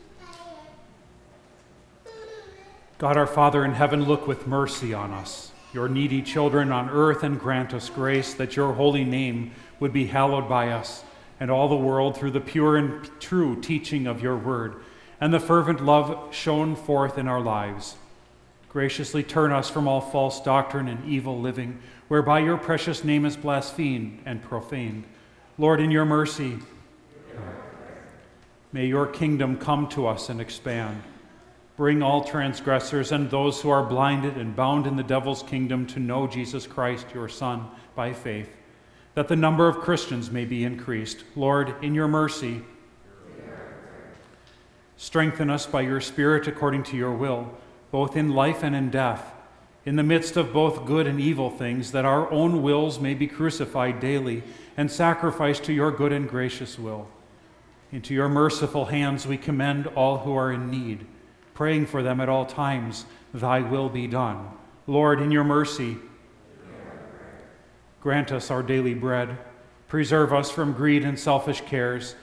God 2.97 3.15
our 3.15 3.25
Father 3.25 3.63
in 3.63 3.71
heaven, 3.71 4.03
look 4.03 4.27
with 4.27 4.45
mercy 4.45 4.93
on 4.93 5.11
us. 5.11 5.53
your 5.71 5.87
needy 5.87 6.21
children 6.21 6.69
on 6.73 6.89
earth 6.89 7.23
and 7.23 7.39
grant 7.39 7.73
us 7.73 7.89
grace 7.89 8.33
that 8.33 8.57
your 8.57 8.73
holy 8.73 9.05
name 9.05 9.53
would 9.79 9.93
be 9.93 10.07
hallowed 10.07 10.49
by 10.49 10.67
us 10.67 11.05
and 11.39 11.49
all 11.49 11.69
the 11.69 11.75
world 11.77 12.17
through 12.17 12.31
the 12.31 12.41
pure 12.41 12.75
and 12.75 13.09
true 13.21 13.59
teaching 13.61 14.05
of 14.05 14.21
your 14.21 14.35
word 14.35 14.75
and 15.21 15.33
the 15.33 15.39
fervent 15.39 15.79
love 15.83 16.35
shown 16.35 16.75
forth 16.75 17.17
in 17.17 17.29
our 17.29 17.41
lives. 17.41 17.95
Graciously 18.67 19.23
turn 19.23 19.53
us 19.53 19.69
from 19.69 19.87
all 19.87 20.01
false 20.01 20.41
doctrine 20.41 20.89
and 20.89 21.05
evil 21.05 21.39
living, 21.39 21.79
whereby 22.09 22.39
your 22.39 22.57
precious 22.57 23.05
name 23.05 23.23
is 23.23 23.37
blasphemed 23.37 24.19
and 24.25 24.43
profaned. 24.43 25.05
Lord, 25.59 25.79
in 25.79 25.91
your 25.91 26.05
mercy, 26.05 26.57
may 28.71 28.87
your 28.87 29.05
kingdom 29.05 29.57
come 29.57 29.87
to 29.89 30.07
us 30.07 30.29
and 30.29 30.41
expand. 30.41 31.03
Bring 31.77 32.01
all 32.01 32.23
transgressors 32.23 33.11
and 33.11 33.29
those 33.29 33.61
who 33.61 33.69
are 33.69 33.83
blinded 33.83 34.35
and 34.35 34.55
bound 34.55 34.87
in 34.87 34.95
the 34.95 35.03
devil's 35.03 35.43
kingdom 35.43 35.85
to 35.87 35.99
know 35.99 36.25
Jesus 36.25 36.65
Christ, 36.65 37.05
your 37.13 37.29
Son, 37.29 37.67
by 37.95 38.13
faith, 38.13 38.49
that 39.13 39.27
the 39.27 39.35
number 39.35 39.67
of 39.67 39.77
Christians 39.77 40.31
may 40.31 40.45
be 40.45 40.63
increased. 40.63 41.23
Lord, 41.35 41.75
in 41.83 41.93
your 41.93 42.07
mercy, 42.07 42.63
strengthen 44.97 45.51
us 45.51 45.67
by 45.67 45.81
your 45.81 46.01
Spirit 46.01 46.47
according 46.47 46.81
to 46.83 46.97
your 46.97 47.13
will, 47.13 47.51
both 47.91 48.15
in 48.15 48.29
life 48.31 48.63
and 48.63 48.75
in 48.75 48.89
death, 48.89 49.33
in 49.85 49.95
the 49.95 50.03
midst 50.03 50.37
of 50.37 50.53
both 50.53 50.85
good 50.85 51.07
and 51.07 51.19
evil 51.19 51.49
things, 51.49 51.91
that 51.91 52.05
our 52.05 52.31
own 52.31 52.61
wills 52.61 52.99
may 52.99 53.13
be 53.13 53.27
crucified 53.27 53.99
daily 53.99 54.43
and 54.77 54.89
sacrificed 54.91 55.63
to 55.65 55.73
your 55.73 55.91
good 55.91 56.11
and 56.11 56.29
gracious 56.29 56.79
will. 56.79 57.07
Into 57.91 58.13
your 58.13 58.29
merciful 58.29 58.85
hands 58.85 59.27
we 59.27 59.37
commend 59.37 59.87
all 59.87 60.19
who 60.19 60.35
are 60.35 60.51
in 60.51 60.71
need 60.71 61.05
praying 61.53 61.85
for 61.85 62.01
them 62.03 62.19
at 62.19 62.29
all 62.29 62.45
times, 62.45 63.05
Thy 63.33 63.61
will 63.61 63.89
be 63.89 64.07
done. 64.07 64.47
Lord, 64.87 65.21
in 65.21 65.31
your 65.31 65.43
mercy, 65.43 65.97
grant 68.01 68.31
us 68.31 68.51
our 68.51 68.61
daily 68.61 68.93
bread, 68.93 69.37
preserve 69.87 70.33
us 70.33 70.51
from 70.51 70.73
greed 70.73 71.03
and 71.03 71.17
selfish 71.17 71.61
cares, 71.61 72.15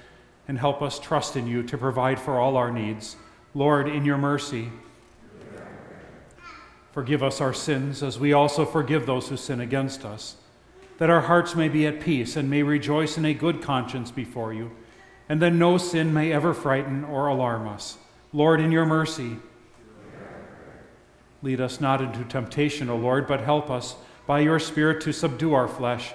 and 0.46 0.58
help 0.58 0.82
us 0.82 0.98
trust 0.98 1.36
in 1.36 1.46
you 1.46 1.62
to 1.62 1.78
provide 1.78 2.18
for 2.18 2.38
all 2.38 2.56
our 2.56 2.70
needs. 2.70 3.16
Lord, 3.54 3.88
in 3.88 4.04
your 4.04 4.18
mercy, 4.18 4.70
forgive 6.93 7.22
us 7.22 7.41
our 7.41 7.55
sins 7.55 8.03
as 8.03 8.18
we 8.18 8.32
also 8.32 8.64
forgive 8.64 9.07
those 9.07 9.28
who 9.28 9.36
sin 9.36 9.61
against 9.61 10.05
us, 10.05 10.36
that 10.99 11.11
our 11.11 11.22
hearts 11.22 11.55
may 11.55 11.68
be 11.68 11.86
at 11.86 12.01
peace 12.01 12.36
and 12.36 12.51
may 12.51 12.62
rejoice 12.62 13.16
in 13.16 13.24
a 13.24 13.34
good 13.34 13.62
conscience 13.62 14.11
before 14.11 14.53
you, 14.53 14.70
and 15.28 15.41
that 15.41 15.53
no 15.53 15.78
sin 15.78 16.12
may 16.12 16.32
ever 16.32 16.53
frighten 16.53 17.05
or 17.05 17.28
alarm 17.28 17.68
us. 17.68 17.99
Lord, 18.32 18.61
in 18.61 18.72
your 18.72 18.86
mercy, 18.86 19.36
lead 21.43 21.61
us 21.61 21.80
not 21.80 22.01
into 22.01 22.24
temptation, 22.24 22.91
O 22.91 22.97
Lord, 22.97 23.26
but 23.26 23.41
help 23.41 23.70
us 23.70 23.97
by 24.26 24.41
your 24.41 24.59
Spirit 24.59 25.01
to 25.03 25.12
subdue 25.12 25.55
our 25.55 25.68
flesh, 25.68 26.12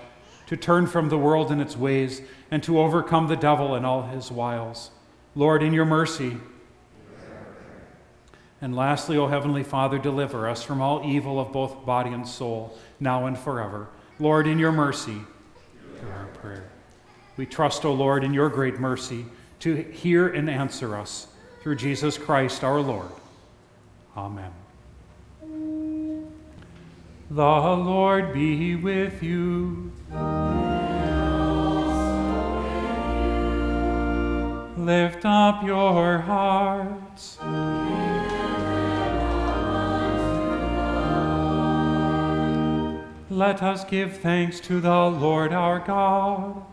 to 0.47 0.55
turn 0.55 0.87
from 0.87 1.09
the 1.09 1.17
world 1.17 1.51
and 1.51 1.61
its 1.61 1.75
ways, 1.75 2.21
and 2.51 2.61
to 2.63 2.79
overcome 2.79 3.27
the 3.27 3.35
devil 3.35 3.73
and 3.73 3.85
all 3.85 4.03
his 4.03 4.31
wiles. 4.31 4.91
Lord, 5.33 5.63
in 5.63 5.73
your 5.73 5.85
mercy. 5.85 6.37
And 8.65 8.75
lastly, 8.75 9.15
O 9.15 9.27
Heavenly 9.27 9.61
Father, 9.61 9.99
deliver 9.99 10.49
us 10.49 10.63
from 10.63 10.81
all 10.81 11.05
evil 11.05 11.39
of 11.39 11.51
both 11.51 11.85
body 11.85 12.09
and 12.09 12.27
soul, 12.27 12.75
now 12.99 13.27
and 13.27 13.37
forever. 13.37 13.89
Lord, 14.17 14.47
in 14.47 14.57
your 14.57 14.71
mercy, 14.71 15.19
hear 15.99 16.11
our 16.11 16.25
prayer. 16.41 16.67
We 17.37 17.45
trust, 17.45 17.85
O 17.85 17.93
Lord, 17.93 18.23
in 18.23 18.33
your 18.33 18.49
great 18.49 18.79
mercy 18.79 19.27
to 19.59 19.75
hear 19.75 20.29
and 20.29 20.49
answer 20.49 20.95
us 20.95 21.27
through 21.61 21.75
Jesus 21.75 22.17
Christ 22.17 22.63
our 22.63 22.79
Lord. 22.81 23.11
Amen. 24.17 24.51
The 27.29 27.43
Lord 27.43 28.33
be 28.33 28.75
with 28.75 29.21
you. 29.21 29.91
Lift 34.75 35.23
up 35.23 35.63
your 35.63 36.17
hearts. 36.17 37.37
Let 43.35 43.61
us 43.61 43.83
give 43.83 44.19
thanks 44.19 44.61
to 44.61 44.79
the 44.79 44.95
Lord 44.95 45.51
our 45.51 45.79
God. 45.79 46.63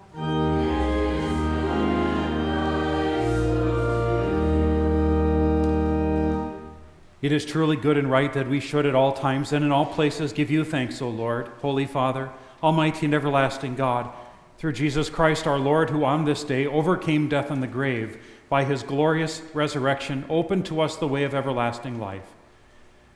It 7.21 7.33
is 7.33 7.45
truly 7.45 7.75
good 7.75 7.99
and 7.99 8.09
right 8.09 8.33
that 8.33 8.49
we 8.49 8.61
should 8.61 8.87
at 8.87 8.95
all 8.95 9.13
times 9.13 9.53
and 9.53 9.65
in 9.65 9.73
all 9.73 9.87
places 9.87 10.33
give 10.33 10.53
you 10.53 10.65
thanks, 10.65 11.03
O 11.03 11.09
Lord, 11.09 11.49
Holy 11.63 11.85
Father, 11.85 12.31
Almighty 12.63 13.07
and 13.07 13.15
everlasting 13.15 13.75
God, 13.75 14.13
through 14.57 14.75
Jesus 14.75 15.11
Christ 15.11 15.49
our 15.49 15.59
Lord, 15.59 15.91
who 15.91 16.05
on 16.05 16.27
this 16.27 16.45
day 16.45 16.65
overcame 16.65 17.29
death 17.29 17.51
and 17.51 17.61
the 17.61 17.67
grave, 17.67 18.23
by 18.49 18.63
his 18.63 18.85
glorious 18.85 19.43
resurrection 19.53 20.25
opened 20.29 20.65
to 20.67 20.81
us 20.81 20.95
the 20.95 21.09
way 21.09 21.25
of 21.25 21.35
everlasting 21.35 21.99
life. 21.99 22.37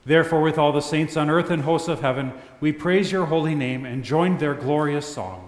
Therefore, 0.07 0.40
with 0.40 0.57
all 0.57 0.70
the 0.70 0.80
saints 0.80 1.16
on 1.16 1.28
earth 1.28 1.50
and 1.50 1.64
hosts 1.64 1.88
of 1.88 2.00
heaven, 2.00 2.32
we 2.61 2.70
praise 2.70 3.11
your 3.11 3.26
holy 3.26 3.57
name 3.57 3.84
and 3.84 4.04
join 4.04 4.38
their 4.38 4.54
glorious 4.54 5.12
song. 5.12 5.45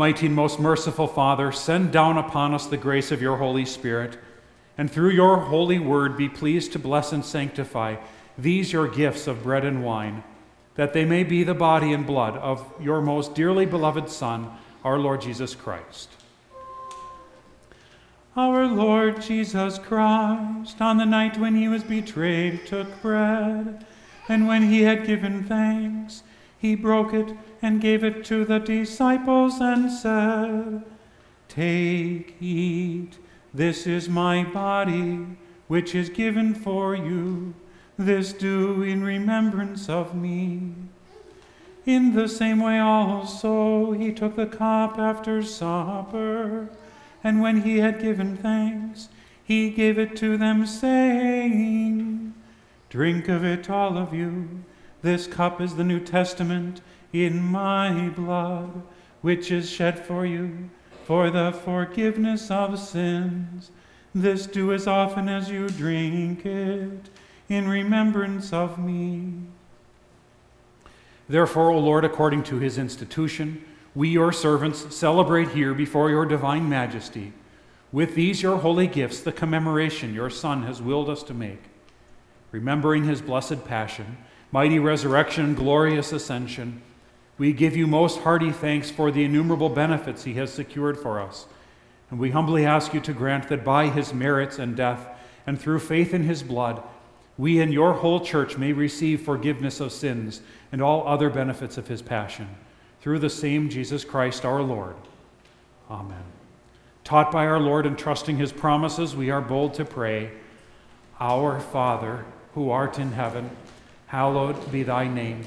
Almighty 0.00 0.24
and 0.24 0.34
most 0.34 0.58
merciful 0.58 1.06
Father, 1.06 1.52
send 1.52 1.92
down 1.92 2.16
upon 2.16 2.54
us 2.54 2.64
the 2.64 2.78
grace 2.78 3.12
of 3.12 3.20
your 3.20 3.36
Holy 3.36 3.66
Spirit, 3.66 4.16
and 4.78 4.90
through 4.90 5.10
your 5.10 5.36
holy 5.36 5.78
word 5.78 6.16
be 6.16 6.26
pleased 6.26 6.72
to 6.72 6.78
bless 6.78 7.12
and 7.12 7.22
sanctify 7.22 7.96
these 8.38 8.72
your 8.72 8.88
gifts 8.88 9.26
of 9.26 9.42
bread 9.42 9.62
and 9.62 9.84
wine, 9.84 10.24
that 10.76 10.94
they 10.94 11.04
may 11.04 11.22
be 11.22 11.44
the 11.44 11.52
body 11.52 11.92
and 11.92 12.06
blood 12.06 12.34
of 12.38 12.72
your 12.80 13.02
most 13.02 13.34
dearly 13.34 13.66
beloved 13.66 14.08
Son, 14.08 14.50
our 14.84 14.98
Lord 14.98 15.20
Jesus 15.20 15.54
Christ. 15.54 16.08
Our 18.34 18.66
Lord 18.68 19.20
Jesus 19.20 19.78
Christ, 19.78 20.80
on 20.80 20.96
the 20.96 21.04
night 21.04 21.38
when 21.38 21.54
he 21.54 21.68
was 21.68 21.84
betrayed, 21.84 22.66
took 22.66 23.02
bread, 23.02 23.84
and 24.30 24.48
when 24.48 24.62
he 24.62 24.80
had 24.80 25.06
given 25.06 25.44
thanks, 25.44 26.22
he 26.56 26.74
broke 26.74 27.12
it 27.12 27.36
and 27.62 27.80
gave 27.80 28.02
it 28.02 28.24
to 28.26 28.44
the 28.44 28.58
disciples 28.58 29.60
and 29.60 29.90
said, 29.90 30.82
Take, 31.48 32.36
eat, 32.40 33.18
this 33.52 33.86
is 33.86 34.08
my 34.08 34.44
body, 34.44 35.26
which 35.68 35.94
is 35.94 36.08
given 36.08 36.54
for 36.54 36.94
you. 36.94 37.54
This 37.98 38.32
do 38.32 38.82
in 38.82 39.04
remembrance 39.04 39.88
of 39.88 40.14
me. 40.14 40.72
In 41.84 42.14
the 42.14 42.28
same 42.28 42.60
way 42.60 42.78
also 42.78 43.92
he 43.92 44.12
took 44.12 44.36
the 44.36 44.46
cup 44.46 44.98
after 44.98 45.42
supper, 45.42 46.68
and 47.22 47.40
when 47.40 47.62
he 47.62 47.78
had 47.78 48.00
given 48.00 48.36
thanks, 48.36 49.08
he 49.42 49.70
gave 49.70 49.98
it 49.98 50.16
to 50.16 50.36
them, 50.36 50.64
saying, 50.64 52.34
Drink 52.88 53.28
of 53.28 53.44
it, 53.44 53.68
all 53.68 53.98
of 53.98 54.14
you. 54.14 54.62
This 55.02 55.26
cup 55.26 55.60
is 55.60 55.74
the 55.74 55.84
New 55.84 56.00
Testament 56.00 56.80
in 57.12 57.42
my 57.42 58.08
blood, 58.10 58.82
which 59.20 59.50
is 59.50 59.68
shed 59.68 60.04
for 60.04 60.24
you 60.24 60.70
for 61.04 61.30
the 61.30 61.52
forgiveness 61.52 62.50
of 62.50 62.78
sins. 62.78 63.70
This 64.14 64.46
do 64.46 64.72
as 64.72 64.86
often 64.86 65.28
as 65.28 65.50
you 65.50 65.68
drink 65.68 66.44
it 66.46 67.10
in 67.48 67.68
remembrance 67.68 68.52
of 68.52 68.78
me. 68.78 69.32
Therefore, 71.28 71.70
O 71.70 71.78
Lord, 71.78 72.04
according 72.04 72.42
to 72.44 72.58
his 72.58 72.78
institution, 72.78 73.64
we, 73.94 74.08
your 74.08 74.32
servants, 74.32 74.94
celebrate 74.94 75.48
here 75.48 75.74
before 75.74 76.10
your 76.10 76.26
divine 76.26 76.68
majesty, 76.68 77.32
with 77.92 78.14
these 78.14 78.42
your 78.42 78.58
holy 78.58 78.86
gifts, 78.86 79.20
the 79.20 79.32
commemoration 79.32 80.14
your 80.14 80.30
Son 80.30 80.62
has 80.62 80.80
willed 80.80 81.08
us 81.08 81.24
to 81.24 81.34
make. 81.34 81.62
Remembering 82.52 83.04
his 83.04 83.20
blessed 83.20 83.64
passion, 83.64 84.16
mighty 84.52 84.78
resurrection, 84.78 85.54
glorious 85.54 86.12
ascension, 86.12 86.82
we 87.40 87.54
give 87.54 87.74
you 87.74 87.86
most 87.86 88.20
hearty 88.20 88.52
thanks 88.52 88.90
for 88.90 89.10
the 89.10 89.24
innumerable 89.24 89.70
benefits 89.70 90.24
he 90.24 90.34
has 90.34 90.52
secured 90.52 90.98
for 90.98 91.18
us. 91.18 91.46
And 92.10 92.20
we 92.20 92.32
humbly 92.32 92.66
ask 92.66 92.92
you 92.92 93.00
to 93.00 93.14
grant 93.14 93.48
that 93.48 93.64
by 93.64 93.88
his 93.88 94.12
merits 94.12 94.58
and 94.58 94.76
death, 94.76 95.08
and 95.46 95.58
through 95.58 95.78
faith 95.78 96.12
in 96.12 96.24
his 96.24 96.42
blood, 96.42 96.82
we 97.38 97.58
and 97.58 97.72
your 97.72 97.94
whole 97.94 98.20
church 98.20 98.58
may 98.58 98.74
receive 98.74 99.22
forgiveness 99.22 99.80
of 99.80 99.90
sins 99.90 100.42
and 100.70 100.82
all 100.82 101.08
other 101.08 101.30
benefits 101.30 101.78
of 101.78 101.88
his 101.88 102.02
passion. 102.02 102.46
Through 103.00 103.20
the 103.20 103.30
same 103.30 103.70
Jesus 103.70 104.04
Christ 104.04 104.44
our 104.44 104.60
Lord. 104.60 104.96
Amen. 105.90 106.24
Taught 107.04 107.32
by 107.32 107.46
our 107.46 107.58
Lord 107.58 107.86
and 107.86 107.96
trusting 107.96 108.36
his 108.36 108.52
promises, 108.52 109.16
we 109.16 109.30
are 109.30 109.40
bold 109.40 109.72
to 109.74 109.86
pray 109.86 110.30
Our 111.18 111.58
Father, 111.58 112.26
who 112.54 112.68
art 112.68 112.98
in 112.98 113.12
heaven, 113.12 113.48
hallowed 114.08 114.70
be 114.70 114.82
thy 114.82 115.08
name. 115.08 115.46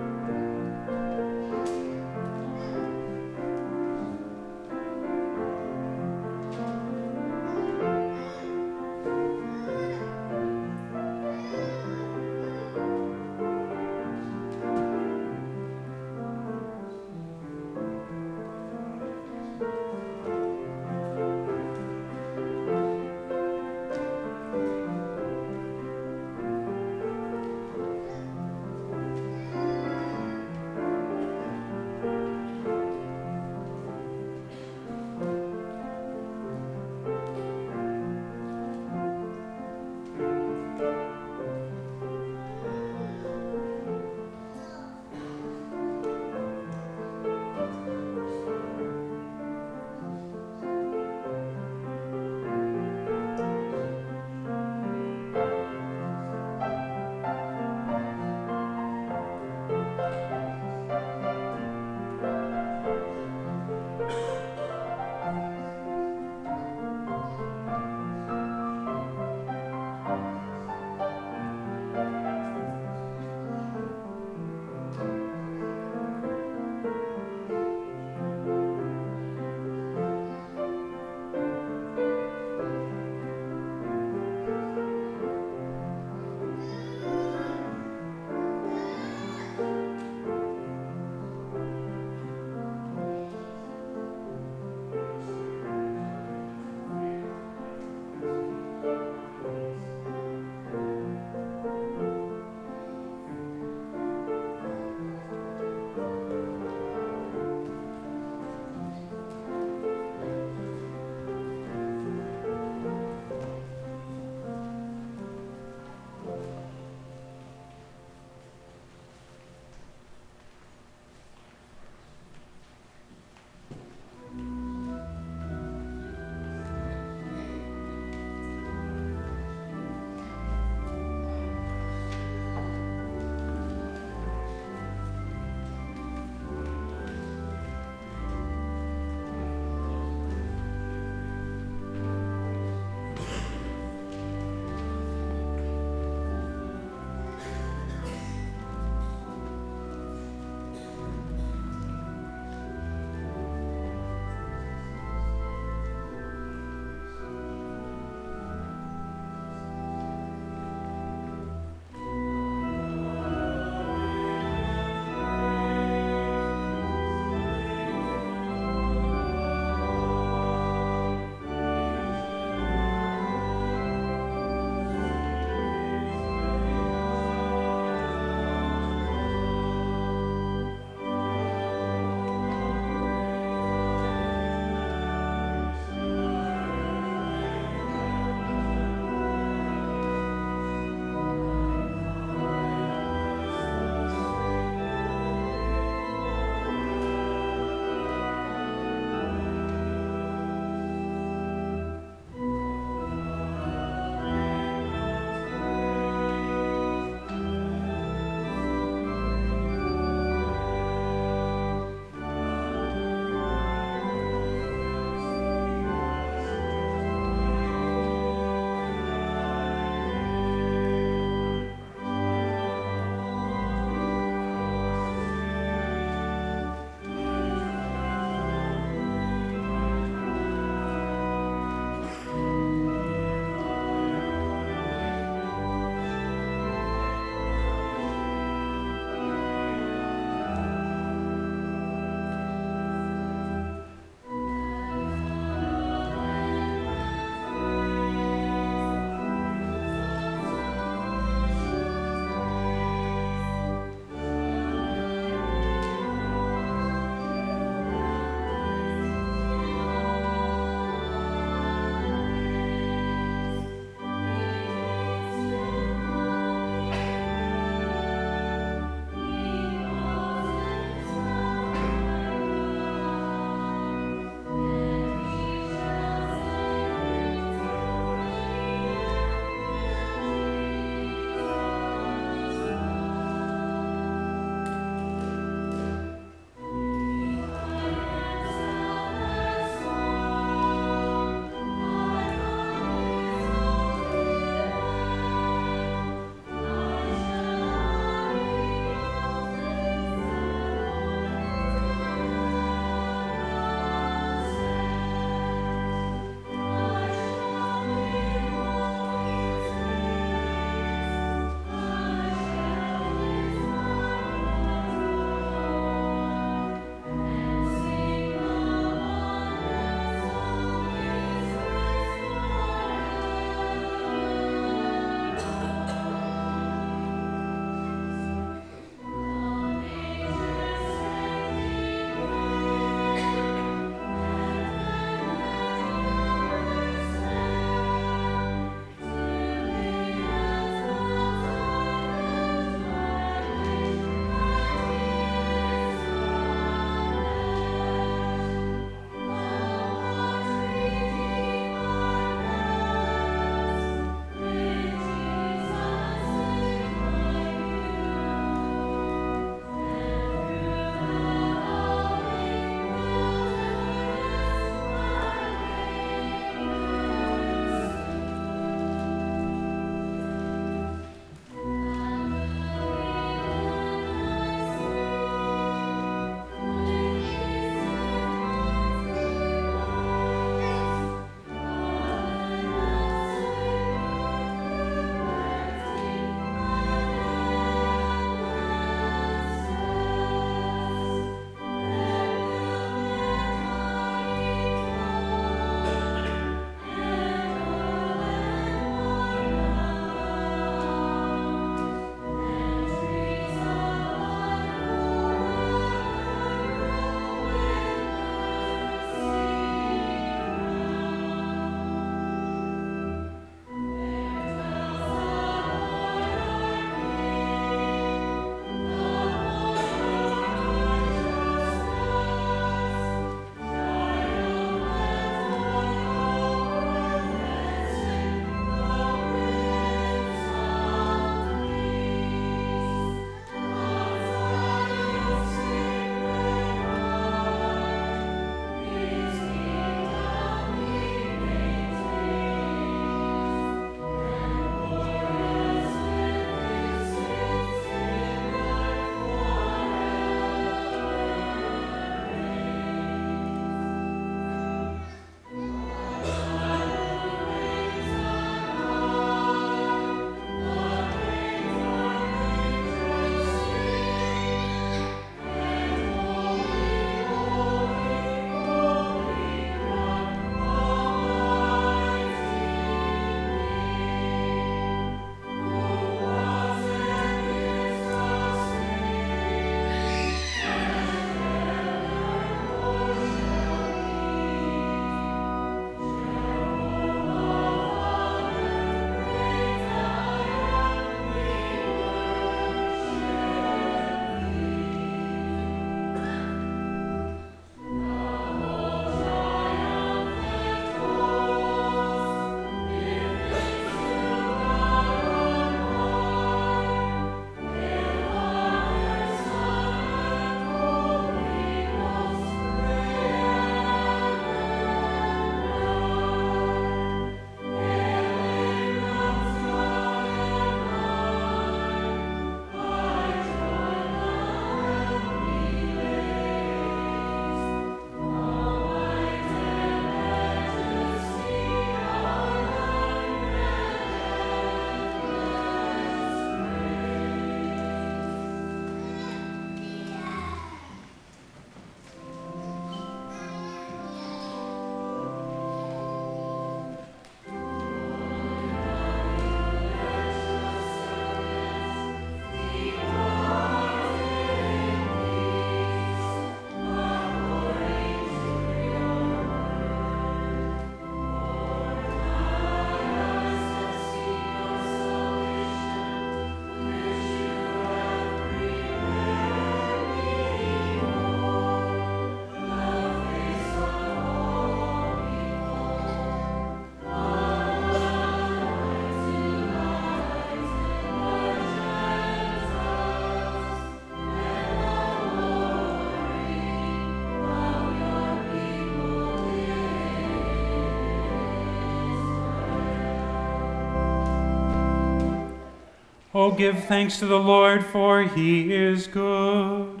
Oh, 596.42 596.50
give 596.50 596.84
thanks 596.84 597.18
to 597.18 597.26
the 597.26 597.38
Lord, 597.38 597.84
for 597.84 598.22
he 598.22 598.72
is 598.72 599.06
good, 599.06 600.00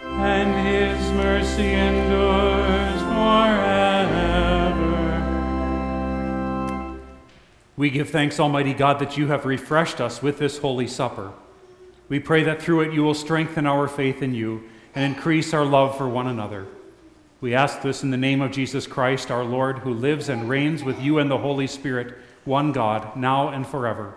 and 0.00 0.66
his 0.66 1.12
mercy 1.12 1.74
endures 1.74 3.02
forever. 3.02 4.10
We 7.76 7.90
give 7.90 8.10
thanks, 8.10 8.40
Almighty 8.40 8.74
God, 8.74 8.98
that 8.98 9.16
you 9.16 9.28
have 9.28 9.44
refreshed 9.44 10.00
us 10.00 10.20
with 10.20 10.40
this 10.40 10.58
holy 10.58 10.88
supper. 10.88 11.32
We 12.08 12.18
pray 12.18 12.42
that 12.42 12.60
through 12.60 12.80
it 12.80 12.92
you 12.92 13.04
will 13.04 13.14
strengthen 13.14 13.64
our 13.64 13.86
faith 13.86 14.22
in 14.22 14.34
you 14.34 14.64
and 14.92 15.14
increase 15.14 15.54
our 15.54 15.64
love 15.64 15.96
for 15.96 16.08
one 16.08 16.26
another. 16.26 16.66
We 17.40 17.54
ask 17.54 17.80
this 17.80 18.02
in 18.02 18.10
the 18.10 18.16
name 18.16 18.42
of 18.42 18.50
Jesus 18.50 18.88
Christ, 18.88 19.30
our 19.30 19.44
Lord, 19.44 19.78
who 19.78 19.94
lives 19.94 20.28
and 20.28 20.48
reigns 20.48 20.82
with 20.82 21.00
you 21.00 21.20
and 21.20 21.30
the 21.30 21.38
Holy 21.38 21.68
Spirit, 21.68 22.18
one 22.44 22.72
God, 22.72 23.14
now 23.14 23.50
and 23.50 23.64
forever. 23.64 24.16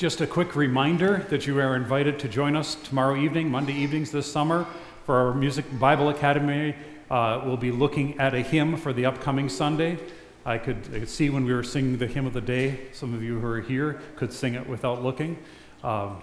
Just 0.00 0.22
a 0.22 0.26
quick 0.26 0.56
reminder 0.56 1.26
that 1.28 1.46
you 1.46 1.60
are 1.60 1.76
invited 1.76 2.18
to 2.20 2.28
join 2.28 2.56
us 2.56 2.74
tomorrow 2.74 3.16
evening, 3.16 3.50
Monday 3.50 3.74
evenings 3.74 4.10
this 4.10 4.32
summer, 4.32 4.66
for 5.04 5.14
our 5.14 5.34
Music 5.34 5.66
Bible 5.78 6.08
Academy. 6.08 6.74
Uh, 7.10 7.42
we'll 7.44 7.58
be 7.58 7.70
looking 7.70 8.18
at 8.18 8.32
a 8.32 8.40
hymn 8.40 8.78
for 8.78 8.94
the 8.94 9.04
upcoming 9.04 9.50
Sunday. 9.50 9.98
I 10.46 10.56
could, 10.56 10.78
I 10.94 11.00
could, 11.00 11.08
see 11.10 11.28
when 11.28 11.44
we 11.44 11.52
were 11.52 11.62
singing 11.62 11.98
the 11.98 12.06
hymn 12.06 12.24
of 12.24 12.32
the 12.32 12.40
day, 12.40 12.80
some 12.94 13.12
of 13.12 13.22
you 13.22 13.40
who 13.40 13.46
are 13.46 13.60
here 13.60 14.00
could 14.16 14.32
sing 14.32 14.54
it 14.54 14.66
without 14.66 15.02
looking. 15.02 15.36
Um, 15.84 16.22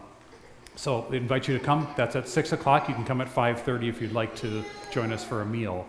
so 0.76 1.06
I 1.12 1.16
invite 1.18 1.48
you 1.48 1.56
to 1.56 1.64
come. 1.64 1.88
That's 1.96 2.16
at 2.16 2.28
6 2.28 2.54
o'clock. 2.54 2.90
You 2.90 2.96
can 2.96 3.06
come 3.06 3.22
at 3.22 3.28
5.30 3.28 3.90
if 3.90 4.02
you'd 4.02 4.12
like 4.12 4.36
to 4.38 4.66
join 4.90 5.14
us 5.14 5.24
for 5.24 5.44
a 5.44 5.46
meal 5.46 5.86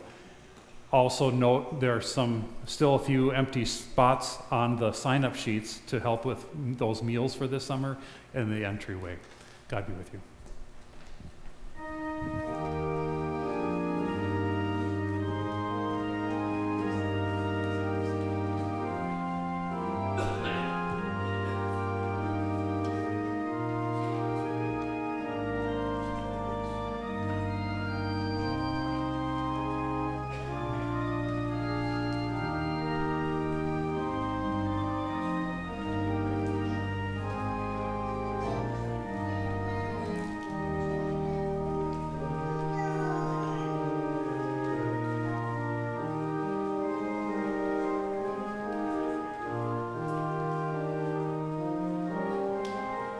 also 0.92 1.30
note 1.30 1.80
there 1.80 1.94
are 1.94 2.00
some, 2.00 2.48
still 2.66 2.94
a 2.94 2.98
few 2.98 3.30
empty 3.30 3.64
spots 3.64 4.38
on 4.50 4.76
the 4.76 4.92
sign 4.92 5.24
up 5.24 5.34
sheets 5.34 5.80
to 5.86 6.00
help 6.00 6.24
with 6.24 6.44
those 6.78 7.02
meals 7.02 7.34
for 7.34 7.46
this 7.46 7.64
summer 7.64 7.98
in 8.34 8.50
the 8.50 8.64
entryway. 8.64 9.16
God 9.68 9.86
be 9.86 9.92
with 9.92 10.10
you. 10.12 10.20